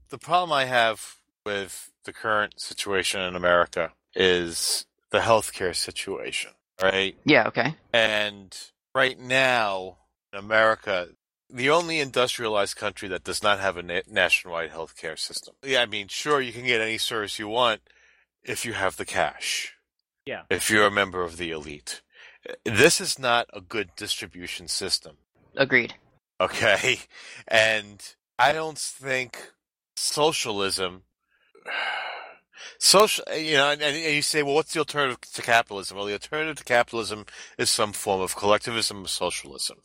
[0.09, 1.15] The problem I have
[1.45, 7.17] with the current situation in America is the healthcare situation, right?
[7.25, 7.75] yeah okay.
[7.93, 8.57] And
[8.95, 9.97] right now,
[10.31, 11.09] in America,
[11.49, 15.55] the only industrialized country that does not have a na- nationwide healthcare system.
[15.63, 17.81] Yeah, I mean, sure, you can get any service you want
[18.43, 19.73] if you have the cash.
[20.25, 20.43] Yeah.
[20.49, 22.01] If you're a member of the elite.
[22.65, 25.17] This is not a good distribution system.
[25.55, 25.93] agreed
[26.39, 26.99] Okay.
[27.47, 28.03] And
[28.37, 29.53] I don't think
[29.95, 31.03] socialism
[32.77, 35.97] social uh, you know and, and you say well what's the alternative to capitalism?
[35.97, 37.25] Well the alternative to capitalism
[37.57, 39.77] is some form of collectivism or socialism.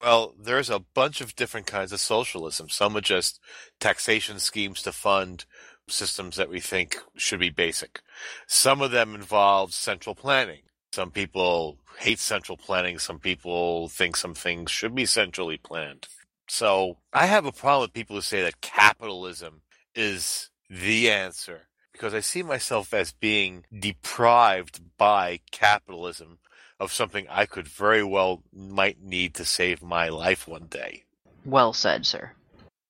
[0.00, 2.68] Well there's a bunch of different kinds of socialism.
[2.68, 3.40] Some are just
[3.80, 5.44] taxation schemes to fund
[5.88, 8.00] systems that we think should be basic.
[8.46, 10.62] Some of them involve central planning.
[10.92, 12.98] Some people hate central planning.
[12.98, 16.08] Some people think some things should be centrally planned.
[16.48, 19.62] So I have a problem with people who say that capitalism
[19.94, 26.38] is the answer because I see myself as being deprived by capitalism
[26.78, 31.04] of something I could very well might need to save my life one day.
[31.44, 32.32] well said sir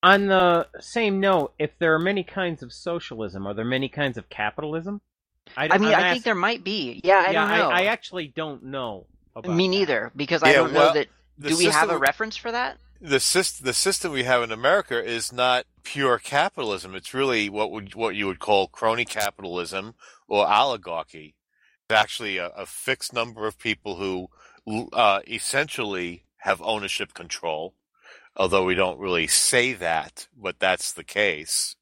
[0.03, 4.17] On the same note, if there are many kinds of socialism, are there many kinds
[4.17, 4.99] of capitalism?
[5.55, 7.83] i mean I'm i think there might be yeah i yeah, don't know I, I
[7.85, 9.05] actually don't know.
[9.33, 9.71] About me that.
[9.77, 11.07] neither because i don't know that
[11.39, 14.51] do we have system- a reference for that the system, the system we have in
[14.51, 16.95] America is not pure capitalism.
[16.95, 19.95] It's really what would what you would call crony capitalism
[20.27, 21.35] or oligarchy.
[21.89, 24.29] It's actually a, a fixed number of people who
[24.93, 27.73] uh, essentially have ownership control,
[28.35, 31.75] although we don't really say that, but that's the case.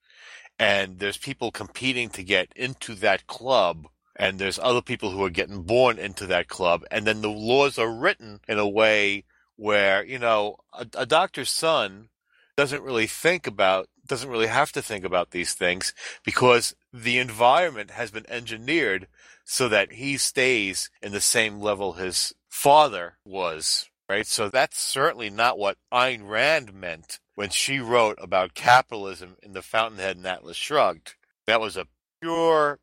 [0.58, 3.88] And there's people competing to get into that club.
[4.16, 6.86] And there's other people who are getting born into that club.
[6.90, 11.50] And then the laws are written in a way where you know a, a doctor's
[11.50, 12.10] son
[12.58, 17.92] doesn't really think about doesn't really have to think about these things because the environment
[17.92, 19.08] has been engineered
[19.44, 24.28] so that he stays in the same level his father was right?
[24.28, 29.62] So that's certainly not what Ayn Rand meant when she wrote about capitalism in The
[29.62, 31.16] Fountainhead and Atlas Shrugged.
[31.48, 31.88] That was a
[32.22, 32.80] pure,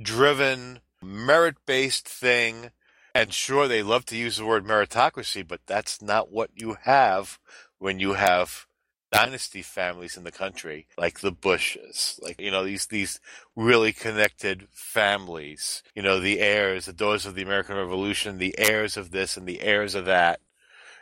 [0.00, 2.70] driven, merit based thing.
[3.16, 7.38] And sure, they love to use the word meritocracy, but that's not what you have
[7.78, 8.66] when you have
[9.10, 13.18] dynasty families in the country, like the Bushes, like you know these these
[13.56, 15.82] really connected families.
[15.94, 19.46] You know the heirs, the daughters of the American Revolution, the heirs of this and
[19.48, 20.40] the heirs of that,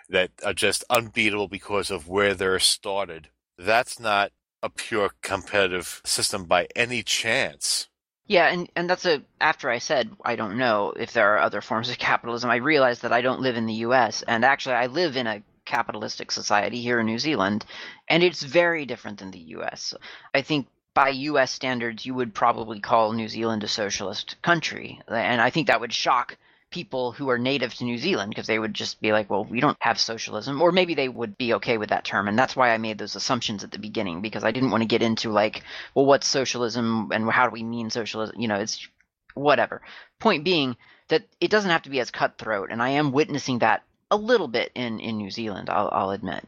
[0.08, 3.30] that are just unbeatable because of where they're started.
[3.58, 4.30] That's not
[4.62, 7.88] a pure competitive system by any chance.
[8.26, 11.60] Yeah, and, and that's a after I said I don't know if there are other
[11.60, 14.86] forms of capitalism, I realized that I don't live in the US and actually I
[14.86, 17.64] live in a capitalistic society here in New Zealand
[18.08, 19.94] and it's very different than the US.
[20.32, 25.40] I think by US standards you would probably call New Zealand a socialist country and
[25.40, 26.38] I think that would shock
[26.74, 29.60] people who are native to New Zealand because they would just be like, well, we
[29.60, 30.60] don't have socialism.
[30.60, 32.26] Or maybe they would be okay with that term.
[32.26, 34.88] And that's why I made those assumptions at the beginning because I didn't want to
[34.88, 35.62] get into like,
[35.94, 38.40] well, what's socialism and how do we mean socialism?
[38.40, 38.88] You know, it's
[39.34, 39.82] whatever.
[40.18, 42.72] Point being that it doesn't have to be as cutthroat.
[42.72, 46.44] And I am witnessing that a little bit in, in New Zealand, I'll, I'll admit.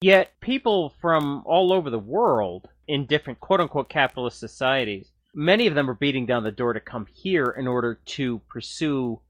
[0.00, 5.74] Yet people from all over the world in different quote unquote capitalist societies many of
[5.74, 9.20] them are beating down the door to come here in order to pursue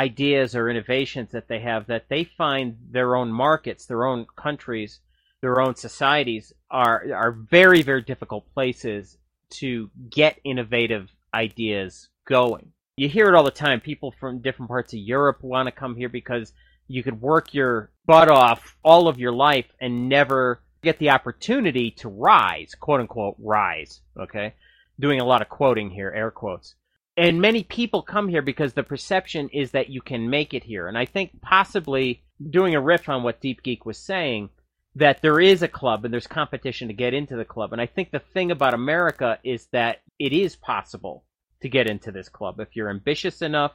[0.00, 5.00] ideas or innovations that they have that they find their own markets, their own countries,
[5.42, 9.18] their own societies are are very very difficult places
[9.50, 12.72] to get innovative ideas going.
[12.96, 13.80] You hear it all the time.
[13.80, 16.52] People from different parts of Europe want to come here because
[16.88, 21.90] you could work your butt off all of your life and never get the opportunity
[21.90, 24.00] to rise, quote unquote, rise.
[24.18, 24.54] Okay.
[24.98, 26.74] Doing a lot of quoting here, air quotes
[27.20, 30.88] and many people come here because the perception is that you can make it here.
[30.88, 34.48] And I think possibly doing a riff on what Deep Geek was saying,
[34.94, 37.74] that there is a club and there's competition to get into the club.
[37.74, 41.26] And I think the thing about America is that it is possible
[41.60, 43.72] to get into this club if you're ambitious enough,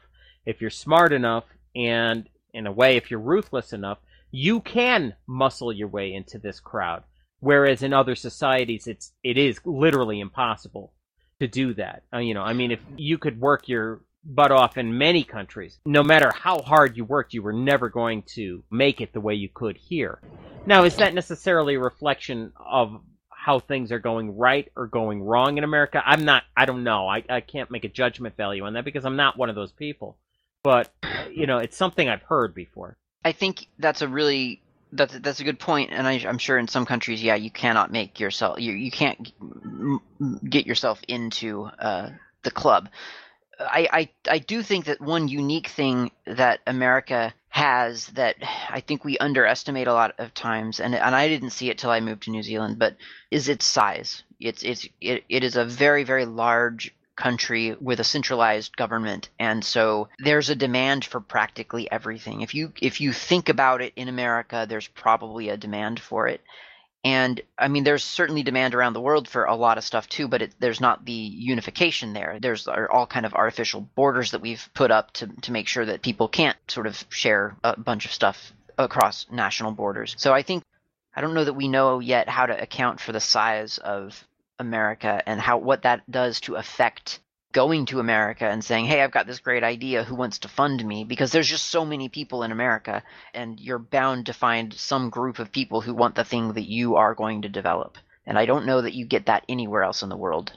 [0.47, 1.43] if you're smart enough,
[1.75, 3.99] and in a way, if you're ruthless enough,
[4.31, 7.03] you can muscle your way into this crowd.
[7.41, 10.94] Whereas in other societies, it's it is literally impossible
[11.39, 12.03] to do that.
[12.13, 15.79] Uh, you know, I mean, if you could work your butt off in many countries,
[15.85, 19.35] no matter how hard you worked, you were never going to make it the way
[19.35, 20.19] you could here.
[20.65, 25.57] Now, is that necessarily a reflection of how things are going right or going wrong
[25.57, 26.01] in America?
[26.03, 27.07] I'm not, I don't know.
[27.07, 29.71] I, I can't make a judgment value on that because I'm not one of those
[29.71, 30.17] people.
[30.63, 30.91] But,
[31.31, 32.97] you know, it's something I've heard before.
[33.23, 36.67] I think that's a really that's that's a good point, and I, am sure in
[36.67, 39.31] some countries, yeah, you cannot make yourself you you can't
[40.49, 42.09] get yourself into uh,
[42.43, 42.89] the club.
[43.59, 48.35] I, I I do think that one unique thing that America has that
[48.69, 51.91] I think we underestimate a lot of times, and and I didn't see it till
[51.91, 52.97] I moved to New Zealand, but
[53.31, 54.23] is its size.
[54.39, 59.29] It's it's it, it is a very very large country with a centralized government.
[59.39, 62.41] And so there's a demand for practically everything.
[62.41, 66.41] If you if you think about it in america there's probably a demand for it.
[67.03, 70.27] And i mean there's certainly demand around the world for a lot of stuff too
[70.27, 72.37] but it, there's not the unification there.
[72.41, 76.01] There's all kind of artificial borders that we've put up to, to make sure that
[76.01, 80.15] people can't sort of share a bunch of stuff across national borders.
[80.17, 80.63] So i think
[81.15, 84.25] i don't know that we know yet how to account for the size of
[84.59, 87.19] America and how what that does to affect
[87.51, 90.03] going to America and saying, "Hey, I've got this great idea.
[90.03, 93.79] Who wants to fund me?" Because there's just so many people in America, and you're
[93.79, 97.43] bound to find some group of people who want the thing that you are going
[97.43, 97.97] to develop.
[98.25, 100.51] And I don't know that you get that anywhere else in the world.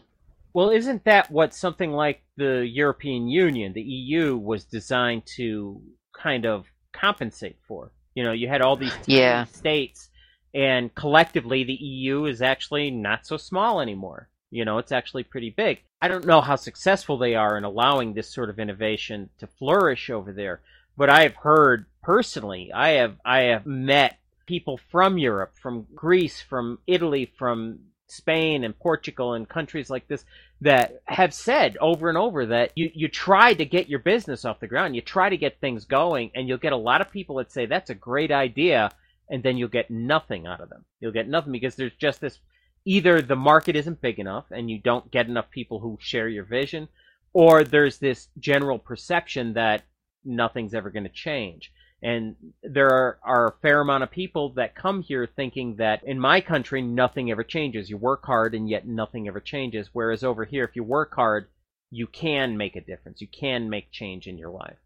[0.55, 5.81] Well, isn't that what something like the European Union, the EU, was designed to
[6.13, 7.93] kind of compensate for?
[8.15, 9.45] You know, you had all these yeah.
[9.45, 10.08] states
[10.55, 14.29] and collectively the EU is actually not so small anymore.
[14.51, 15.83] You know, it's actually pretty big.
[16.01, 20.11] I don't know how successful they are in allowing this sort of innovation to flourish
[20.11, 20.61] over there,
[20.97, 26.41] but I have heard personally, I have I have met people from Europe, from Greece,
[26.41, 30.25] from Italy, from Spain and Portugal and countries like this
[30.61, 34.61] that have said over and over that you, you try to get your business off
[34.61, 37.37] the ground, you try to get things going, and you'll get a lot of people
[37.37, 38.91] that say that's a great idea,
[39.31, 40.85] and then you'll get nothing out of them.
[41.01, 42.39] You'll get nothing because there's just this
[42.85, 46.45] either the market isn't big enough and you don't get enough people who share your
[46.45, 46.89] vision,
[47.33, 49.83] or there's this general perception that
[50.25, 51.73] nothing's ever going to change.
[52.03, 56.21] And there are, are, a fair amount of people that come here thinking that in
[56.21, 57.91] my country, nothing ever changes.
[57.91, 59.91] You work hard and yet nothing ever changes.
[59.93, 61.49] Whereas over here, if you work hard,
[61.91, 63.21] you can make a difference.
[63.21, 64.79] You can make change in your life.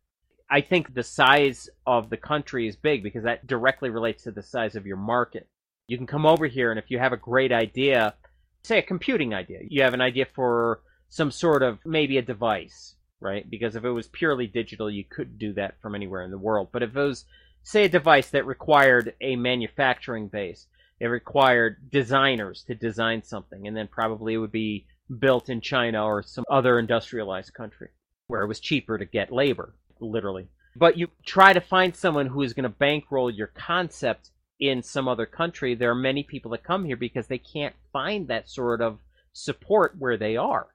[0.51, 4.43] I think the size of the country is big because that directly relates to the
[4.43, 5.49] size of your market.
[5.87, 8.15] You can come over here, and if you have a great idea,
[8.63, 12.95] say a computing idea, you have an idea for some sort of maybe a device,
[13.21, 13.49] right?
[13.49, 16.69] Because if it was purely digital, you could do that from anywhere in the world.
[16.73, 17.25] But if it was,
[17.63, 20.67] say, a device that required a manufacturing base,
[21.01, 24.87] it required designers to design something, and then probably it would be
[25.19, 27.89] built in China or some other industrialized country
[28.29, 30.49] where it was cheaper to get labor, literally.
[30.75, 35.09] But you try to find someone who is going to bankroll your concept in some
[35.09, 35.75] other country.
[35.75, 38.99] There are many people that come here because they can't find that sort of
[39.33, 40.69] support where they are.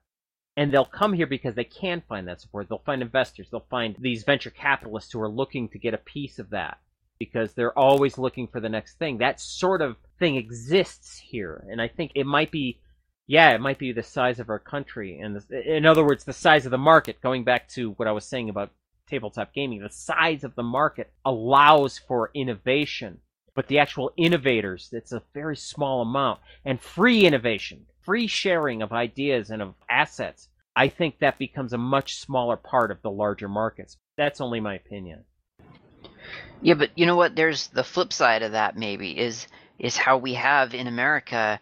[0.56, 2.68] And they'll come here because they can find that support.
[2.68, 3.48] They'll find investors.
[3.50, 6.78] They'll find these venture capitalists who are looking to get a piece of that
[7.18, 9.18] because they're always looking for the next thing.
[9.18, 11.64] That sort of thing exists here.
[11.70, 12.80] And I think it might be
[13.28, 16.64] yeah, it might be the size of our country, and in other words, the size
[16.64, 17.20] of the market.
[17.20, 18.70] Going back to what I was saying about
[19.08, 23.18] tabletop gaming, the size of the market allows for innovation,
[23.54, 28.92] but the actual innovators, it's a very small amount, and free innovation, free sharing of
[28.92, 30.48] ideas and of assets.
[30.76, 33.96] I think that becomes a much smaller part of the larger markets.
[34.16, 35.24] That's only my opinion.
[36.60, 37.34] Yeah, but you know what?
[37.34, 38.76] There's the flip side of that.
[38.76, 39.46] Maybe is
[39.78, 41.60] is how we have in America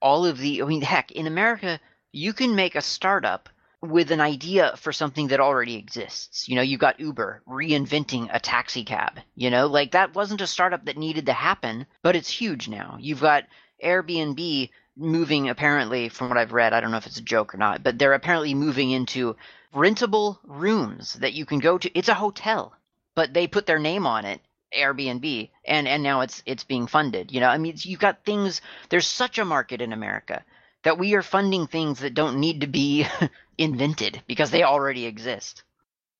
[0.00, 1.80] all of the I mean heck, in America
[2.10, 3.48] you can make a startup
[3.82, 6.48] with an idea for something that already exists.
[6.48, 9.18] You know, you got Uber reinventing a taxi cab.
[9.34, 12.96] You know, like that wasn't a startup that needed to happen, but it's huge now.
[13.00, 13.44] You've got
[13.82, 17.58] Airbnb moving apparently from what I've read, I don't know if it's a joke or
[17.58, 19.36] not, but they're apparently moving into
[19.74, 21.98] rentable rooms that you can go to.
[21.98, 22.74] It's a hotel,
[23.14, 24.40] but they put their name on it
[24.76, 27.32] Airbnb, and and now it's it's being funded.
[27.32, 28.60] You know, I mean, you've got things.
[28.88, 30.44] There's such a market in America
[30.82, 33.06] that we are funding things that don't need to be
[33.58, 35.62] invented because they already exist.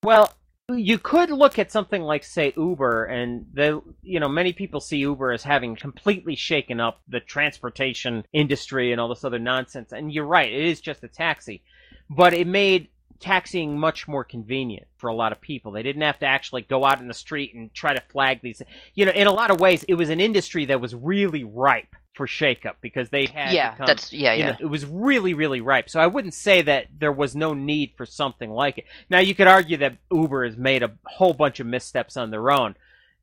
[0.03, 0.33] Well,
[0.68, 4.99] you could look at something like say Uber and the you know many people see
[4.99, 10.12] Uber as having completely shaken up the transportation industry and all this other nonsense and
[10.12, 11.62] you're right it is just a taxi
[12.09, 12.89] but it made
[13.22, 15.72] taxiing much more convenient for a lot of people.
[15.72, 18.61] They didn't have to actually go out in the street and try to flag these.
[18.95, 21.95] You know, in a lot of ways, it was an industry that was really ripe
[22.14, 24.50] for shakeup because they had yeah, become, that's yeah, yeah.
[24.52, 25.88] Know, it was really, really ripe.
[25.88, 28.84] So I wouldn't say that there was no need for something like it.
[29.08, 32.50] Now you could argue that Uber has made a whole bunch of missteps on their
[32.50, 32.76] own,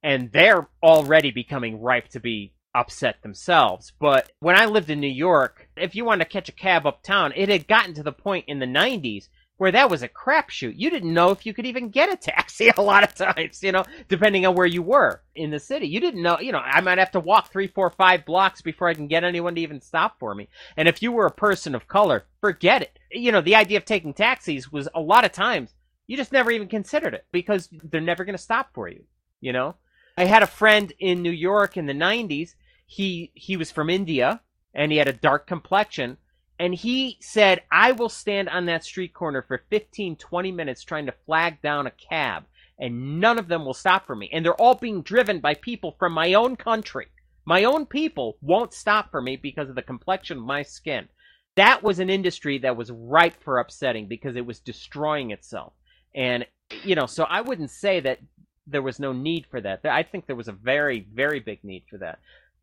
[0.03, 3.91] and they're already becoming ripe to be upset themselves.
[3.99, 7.33] But when I lived in New York, if you wanted to catch a cab uptown,
[7.35, 9.27] it had gotten to the point in the 90s
[9.59, 10.73] where that was a crapshoot.
[10.77, 13.73] You didn't know if you could even get a taxi a lot of times, you
[13.73, 15.85] know, depending on where you were in the city.
[15.85, 18.87] You didn't know, you know, I might have to walk three, four, five blocks before
[18.87, 20.47] I can get anyone to even stop for me.
[20.77, 22.97] And if you were a person of color, forget it.
[23.11, 25.73] You know, the idea of taking taxis was a lot of times
[26.07, 29.03] you just never even considered it because they're never going to stop for you,
[29.41, 29.75] you know?
[30.17, 32.55] I had a friend in New York in the 90s.
[32.85, 34.41] He he was from India
[34.73, 36.17] and he had a dark complexion
[36.59, 41.05] and he said, I will stand on that street corner for 15, 20 minutes trying
[41.05, 42.43] to flag down a cab,
[42.77, 44.29] and none of them will stop for me.
[44.33, 47.07] And they're all being driven by people from my own country.
[47.45, 51.07] My own people won't stop for me because of the complexion of my skin.
[51.55, 55.73] That was an industry that was ripe for upsetting because it was destroying itself.
[56.13, 56.45] And,
[56.83, 58.19] you know, so I wouldn't say that
[58.67, 59.85] there was no need for that.
[59.85, 62.19] I think there was a very, very big need for that.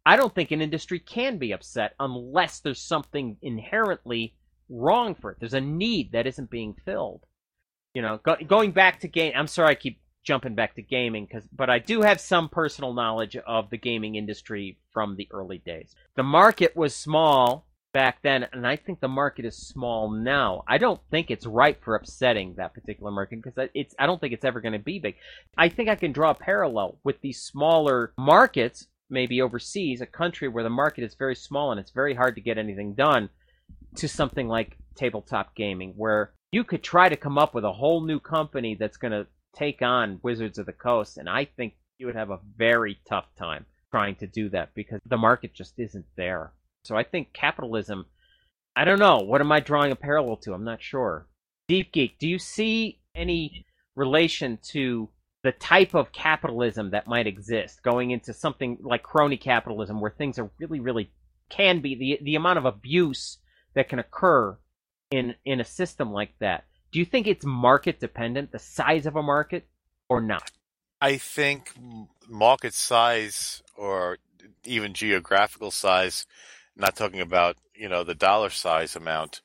[0.06, 4.36] I don't think an industry can be upset unless there's something inherently
[4.68, 5.38] wrong for it.
[5.40, 7.24] There's a need that isn't being filled.
[7.92, 9.32] You know, go, going back to game.
[9.34, 12.94] I'm sorry, I keep jumping back to gaming, cause, but I do have some personal
[12.94, 15.94] knowledge of the gaming industry from the early days.
[16.14, 20.62] The market was small back then, and I think the market is small now.
[20.68, 23.94] I don't think it's ripe for upsetting that particular market because it's.
[23.98, 25.16] I don't think it's ever going to be big.
[25.56, 30.48] I think I can draw a parallel with these smaller markets maybe overseas, a country
[30.48, 33.28] where the market is very small and it's very hard to get anything done,
[33.96, 38.04] to something like tabletop gaming, where you could try to come up with a whole
[38.04, 42.06] new company that's going to take on Wizards of the Coast, and I think you
[42.06, 46.04] would have a very tough time trying to do that because the market just isn't
[46.16, 46.52] there.
[46.84, 48.06] So I think capitalism,
[48.74, 50.52] I don't know, what am I drawing a parallel to?
[50.52, 51.26] I'm not sure.
[51.68, 55.08] Deep Geek, do you see any relation to
[55.46, 60.40] the type of capitalism that might exist, going into something like crony capitalism, where things
[60.40, 61.12] are really, really
[61.48, 63.38] can be the the amount of abuse
[63.74, 64.58] that can occur
[65.12, 66.64] in in a system like that.
[66.90, 69.68] Do you think it's market dependent, the size of a market,
[70.08, 70.50] or not?
[71.00, 71.72] I think
[72.28, 74.18] market size or
[74.64, 76.26] even geographical size,
[76.74, 79.42] not talking about, you know, the dollar size amount,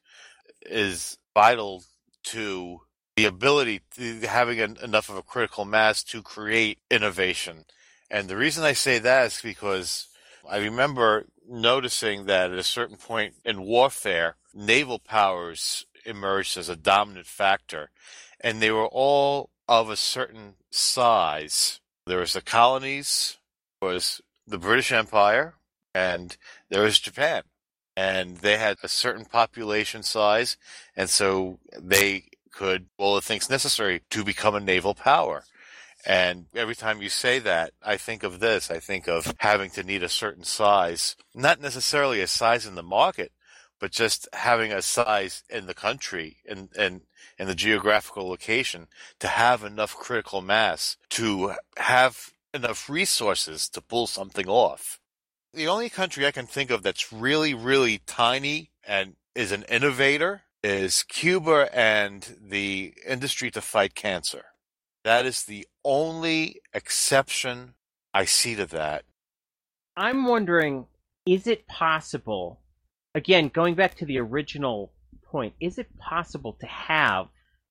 [0.64, 1.84] is vital
[2.24, 2.82] to
[3.16, 7.66] the ability, to, having an, enough of a critical mass to create innovation.
[8.10, 10.08] And the reason I say that is because
[10.50, 16.76] I remember noticing that at a certain point in warfare, naval powers emerged as a
[16.76, 17.90] dominant factor,
[18.40, 21.80] and they were all of a certain size.
[22.08, 23.38] There was the colonies,
[23.82, 25.56] was the British Empire,
[25.94, 26.36] and
[26.70, 27.44] there was Japan.
[27.96, 30.58] And they had a certain population size,
[30.96, 35.44] and so they could all the things necessary to become a naval power.
[36.06, 38.72] And every time you say that, I think of this.
[38.72, 42.84] I think of having to need a certain size, not necessarily a size in the
[42.84, 43.32] market,
[43.80, 47.02] but just having a size in the country and, and,
[47.38, 48.88] and the geographical location
[49.20, 55.00] to have enough critical mass to have enough resources to pull something off.
[55.54, 60.44] The only country I can think of that's really, really tiny and is an innovator
[60.64, 64.46] is Cuba and the industry to fight cancer.
[65.04, 67.74] That is the only exception
[68.14, 69.04] I see to that.
[69.98, 70.86] I'm wondering
[71.26, 72.62] is it possible,
[73.14, 74.92] again, going back to the original
[75.26, 77.28] point, is it possible to have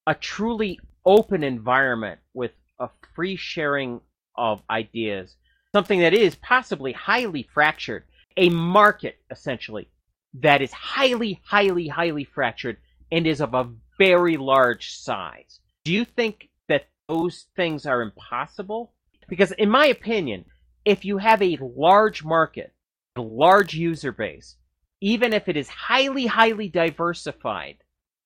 [0.06, 4.00] a truly open environment with a free sharing
[4.36, 5.36] of ideas,
[5.74, 8.04] something that is possibly highly fractured,
[8.36, 9.88] a market essentially
[10.34, 12.76] that is highly, highly, highly fractured
[13.10, 15.60] and is of a very large size.
[15.84, 18.92] Do you think that those things are impossible?
[19.28, 20.44] Because, in my opinion,
[20.84, 22.72] if you have a large market,
[23.16, 24.56] a large user base,
[25.00, 27.78] even if it is highly, highly diversified,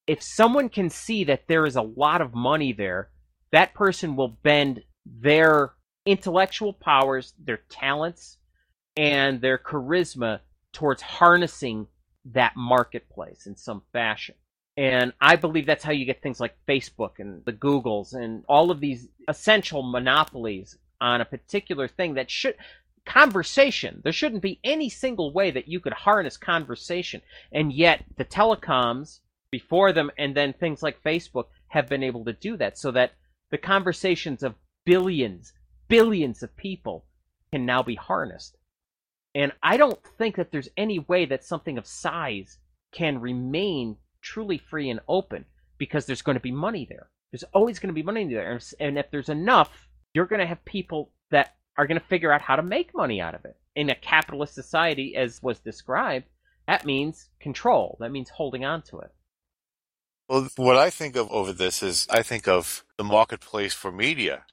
[0.06, 3.10] if someone can see that there is a lot of money there,
[3.52, 5.72] that person will bend their
[6.06, 8.38] intellectual powers, their talents,
[8.96, 10.40] and their charisma
[10.72, 11.86] towards harnessing
[12.26, 14.34] that marketplace in some fashion.
[14.76, 18.70] And I believe that's how you get things like Facebook and the Googles and all
[18.70, 22.56] of these essential monopolies on a particular thing that should
[23.06, 24.00] conversation.
[24.02, 27.20] There shouldn't be any single way that you could harness conversation.
[27.52, 29.20] And yet the telecoms
[29.50, 33.12] before them and then things like Facebook have been able to do that so that
[33.50, 34.54] the conversations of
[34.84, 35.52] billions,
[35.88, 37.04] billions of people
[37.52, 38.56] can now be harnessed.
[39.34, 42.58] And I don't think that there's any way that something of size
[42.92, 45.44] can remain truly free and open
[45.78, 47.08] because there's going to be money there.
[47.32, 48.60] There's always going to be money there.
[48.78, 52.40] And if there's enough, you're going to have people that are going to figure out
[52.40, 53.56] how to make money out of it.
[53.74, 56.26] In a capitalist society, as was described,
[56.68, 57.96] that means control.
[57.98, 59.12] That means holding on to it.
[60.28, 64.44] Well, what I think of over this is I think of the marketplace for media.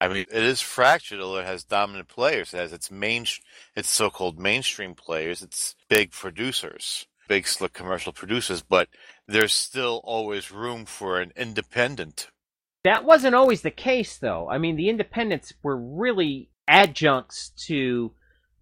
[0.00, 2.54] I mean, it is fractured, although it has dominant players.
[2.54, 3.26] It has its main,
[3.74, 8.88] its so-called mainstream players, its big producers big slick commercial producers, but
[9.28, 12.30] there's still always room for an independent.
[12.82, 14.48] That wasn't always the case, though.
[14.48, 18.12] I mean, the independents were really adjuncts to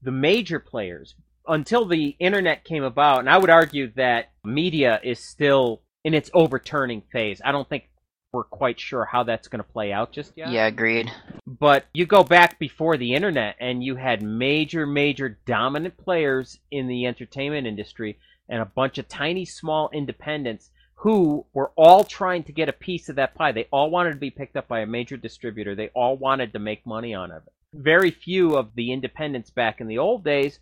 [0.03, 1.14] the major players
[1.47, 3.20] until the internet came about.
[3.20, 7.41] And I would argue that media is still in its overturning phase.
[7.45, 7.89] I don't think
[8.37, 10.51] we're quite sure how that's going to play out just yet.
[10.51, 11.11] Yeah, agreed.
[11.47, 16.87] But you go back before the internet and you had major, major dominant players in
[16.87, 18.18] the entertainment industry
[18.51, 23.09] and a bunch of tiny, small independents who were all trying to get a piece
[23.09, 23.53] of that pie.
[23.53, 25.74] They all wanted to be picked up by a major distributor.
[25.74, 27.43] They all wanted to make money on it.
[27.72, 30.59] Very few of the independents back in the old days,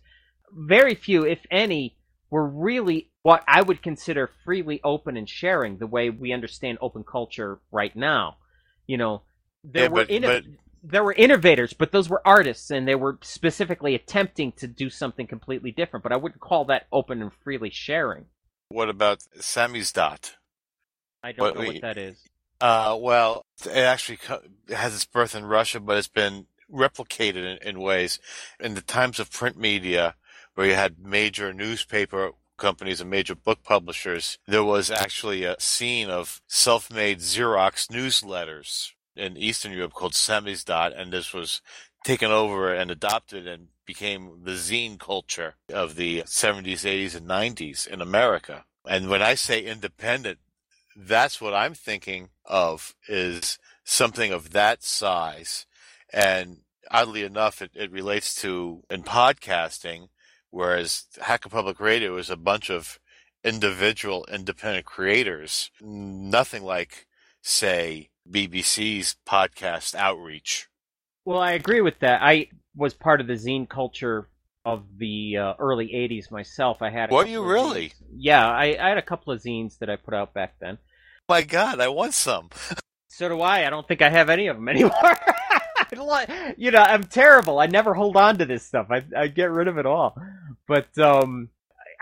[0.49, 1.97] very few, if any,
[2.29, 7.03] were really what I would consider freely open and sharing the way we understand open
[7.03, 8.37] culture right now.
[8.85, 9.23] You know,
[9.63, 10.45] there Yeah, were but- inno- but-
[10.83, 15.25] there were innovators, but those were artists, and they were specifically attempting to do something
[15.25, 16.03] completely different.
[16.03, 18.25] But I wouldn't call that open and freely sharing.
[18.69, 20.35] What about Samizdat?
[21.23, 22.21] I don't What know what that is.
[22.61, 24.19] Uh, well, it actually
[24.69, 28.19] has its birth in Russia, but it's been replicated in, in ways.
[28.59, 30.13] In the times of print media,
[30.53, 36.09] where you had major newspaper companies and major book publishers, there was actually a scene
[36.09, 41.61] of self-made Xerox newsletters in Eastern Europe called Samizdat, and this was
[42.03, 47.87] taken over and adopted and became the zine culture of the 70s, 80s, and 90s
[47.87, 48.65] in America.
[48.87, 50.39] And when I say independent,
[50.95, 55.65] that's what I'm thinking of is something of that size.
[56.13, 56.59] And
[56.91, 60.09] oddly enough, it, it relates to in podcasting,
[60.55, 62.97] whereas Hacker Public Radio is a bunch of
[63.43, 67.07] individual independent creators, nothing like,
[67.41, 70.67] say, BBC's podcast outreach.
[71.25, 72.21] Well, I agree with that.
[72.21, 74.29] I was part of the zine culture
[74.63, 76.81] of the uh, early '80s myself.
[76.81, 77.11] I had.
[77.11, 77.89] A Were you really?
[77.89, 77.93] zines.
[78.15, 80.77] Yeah, I, I had a couple of zines that I put out back then.
[81.27, 82.49] My God, I want some.
[83.07, 83.65] So do I.
[83.65, 84.91] I don't think I have any of them anymore.
[86.57, 87.59] you know, I'm terrible.
[87.59, 88.87] I never hold on to this stuff.
[88.89, 90.17] I I get rid of it all.
[90.67, 91.49] But um,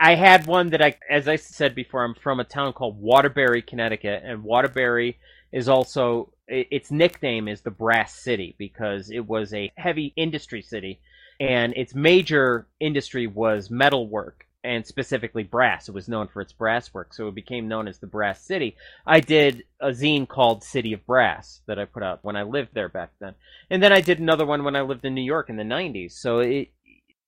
[0.00, 3.62] I had one that I, as I said before, I'm from a town called Waterbury,
[3.62, 5.18] Connecticut, and Waterbury
[5.52, 11.00] is also its nickname is the Brass City because it was a heavy industry city,
[11.40, 15.88] and its major industry was metalwork and specifically brass.
[15.88, 18.76] It was known for its brass work, so it became known as the Brass City.
[19.06, 22.70] I did a zine called City of Brass that I put out when I lived
[22.72, 23.34] there back then,
[23.70, 26.12] and then I did another one when I lived in New York in the '90s.
[26.12, 26.70] So it,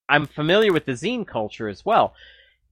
[0.09, 2.15] I'm familiar with the zine culture as well.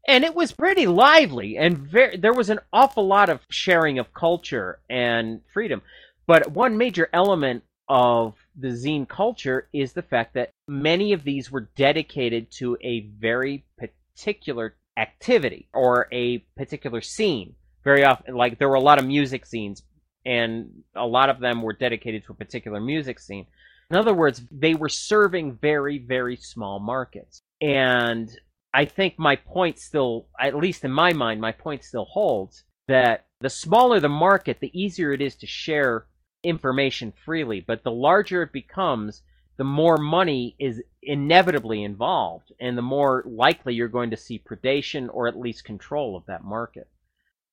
[0.06, 4.12] And it was pretty lively, and very, there was an awful lot of sharing of
[4.12, 5.80] culture and freedom.
[6.26, 11.50] But one major element of the zine culture is the fact that many of these
[11.50, 17.54] were dedicated to a very particular activity or a particular scene.
[17.82, 19.82] Very often, like there were a lot of music scenes,
[20.24, 23.46] and a lot of them were dedicated to a particular music scene.
[23.90, 27.42] In other words, they were serving very, very small markets.
[27.60, 28.30] And
[28.72, 33.26] I think my point still, at least in my mind, my point still holds that
[33.40, 36.06] the smaller the market, the easier it is to share
[36.42, 37.60] information freely.
[37.60, 39.22] But the larger it becomes,
[39.56, 45.08] the more money is inevitably involved, and the more likely you're going to see predation
[45.12, 46.88] or at least control of that market.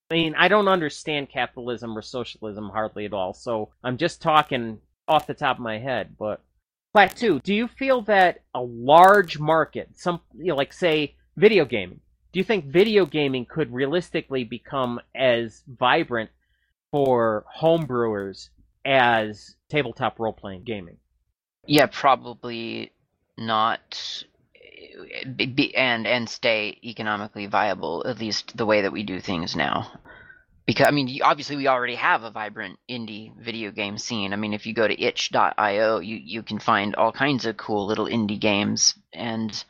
[0.09, 4.79] I mean, I don't understand capitalism or socialism hardly at all, so I'm just talking
[5.11, 6.15] off the top of my head.
[6.17, 6.41] But
[6.95, 11.99] Klaatu, do you feel that a large market, some you know, like say video gaming,
[12.31, 16.29] do you think video gaming could realistically become as vibrant
[16.91, 18.49] for homebrewers
[18.85, 20.97] as tabletop role playing gaming?
[21.65, 22.91] Yeah, probably
[23.37, 24.23] not
[24.55, 29.55] eh, be, and and stay economically viable at least the way that we do things
[29.55, 29.91] now
[30.65, 34.33] because i mean obviously we already have a vibrant indie video game scene.
[34.33, 37.85] I mean if you go to itch.io you you can find all kinds of cool
[37.87, 39.63] little indie games and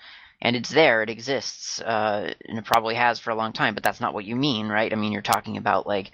[0.44, 1.04] and it's there.
[1.04, 4.26] It exists uh, and it probably has for a long time but that's not what
[4.26, 4.92] you mean right?
[4.92, 6.12] I mean you're talking about like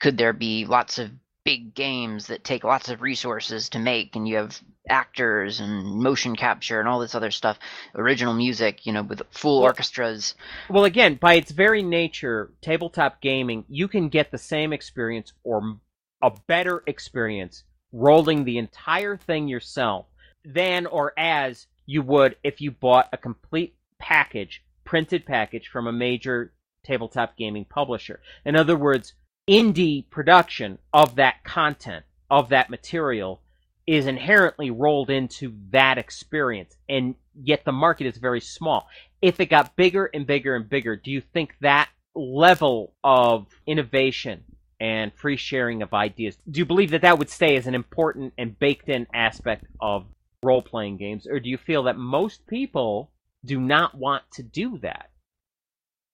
[0.00, 1.10] could there be lots of
[1.44, 6.36] big games that take lots of resources to make and you have actors and motion
[6.36, 7.58] capture and all this other stuff
[7.94, 10.34] original music you know with full orchestras.
[10.70, 15.78] well again by its very nature tabletop gaming you can get the same experience or
[16.22, 20.06] a better experience rolling the entire thing yourself
[20.44, 25.92] than or as you would if you bought a complete package printed package from a
[25.92, 26.52] major
[26.84, 28.20] tabletop gaming publisher.
[28.44, 29.14] In other words
[29.48, 33.40] indie production of that content, of that material,
[33.86, 38.88] is inherently rolled into that experience, and yet the market is very small.
[39.22, 44.42] If it got bigger and bigger and bigger, do you think that level of innovation
[44.80, 48.32] and free sharing of ideas, do you believe that that would stay as an important
[48.36, 50.06] and baked in aspect of
[50.42, 53.10] role playing games, or do you feel that most people
[53.44, 55.10] do not want to do that?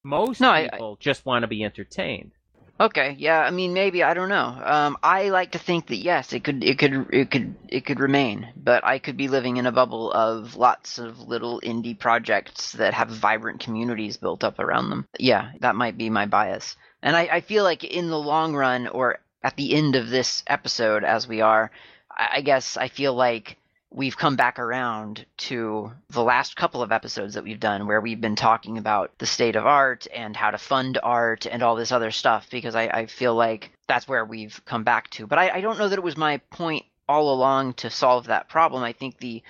[0.05, 2.33] Most no, people I, just want to be entertained.
[2.81, 4.61] Okay, yeah, I mean maybe I don't know.
[4.65, 8.01] Um, I like to think that yes, it could, it could, it could, it could
[8.01, 12.73] remain, but I could be living in a bubble of lots of little indie projects
[12.73, 15.07] that have vibrant communities built up around them.
[15.19, 18.89] Yeah, that might be my bias, and I, I feel like in the long run,
[18.89, 21.71] or at the end of this episode, as we are,
[22.11, 23.59] I, I guess I feel like
[23.95, 28.21] we've come back around to the last couple of episodes that we've done where we've
[28.21, 31.93] been talking about the state of art and how to fund art and all this
[31.93, 35.27] other stuff because I, I feel like that's where we've come back to.
[35.27, 38.49] But I, I don't know that it was my point all along to solve that
[38.49, 38.83] problem.
[38.83, 39.43] I think the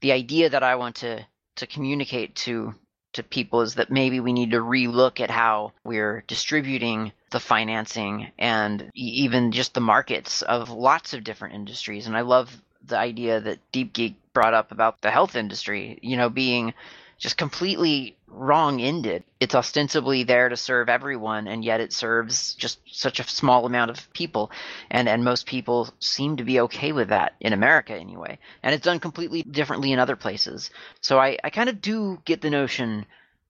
[0.00, 1.26] the idea that I want to
[1.56, 2.74] to communicate to
[3.14, 8.30] to people is that maybe we need to relook at how we're distributing the financing
[8.38, 12.06] and even just the markets of lots of different industries.
[12.06, 16.16] And I love the idea that Deep Geek brought up about the health industry, you
[16.16, 16.74] know, being
[17.18, 19.24] just completely wrong ended.
[19.40, 23.90] It's ostensibly there to serve everyone, and yet it serves just such a small amount
[23.90, 24.52] of people.
[24.90, 28.38] And, and most people seem to be okay with that, in America anyway.
[28.62, 30.70] And it's done completely differently in other places.
[31.00, 33.04] So I, I kind of do get the notion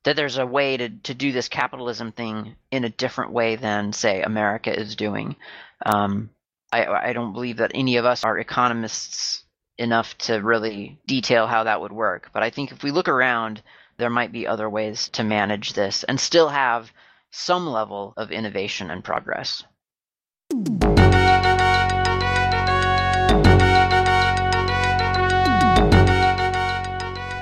[0.04, 3.92] that there's a way to, to do this capitalism thing in a different way than,
[3.92, 5.36] say, America is doing.
[5.84, 6.30] Um,
[6.72, 9.44] I, I don't believe that any of us are economists
[9.78, 12.30] enough to really detail how that would work.
[12.32, 13.62] But I think if we look around,
[13.96, 16.92] there might be other ways to manage this and still have
[17.30, 19.64] some level of innovation and progress.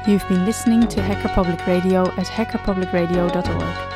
[0.07, 3.96] You've been listening to Hacker Public Radio at hackerpublicradio.org.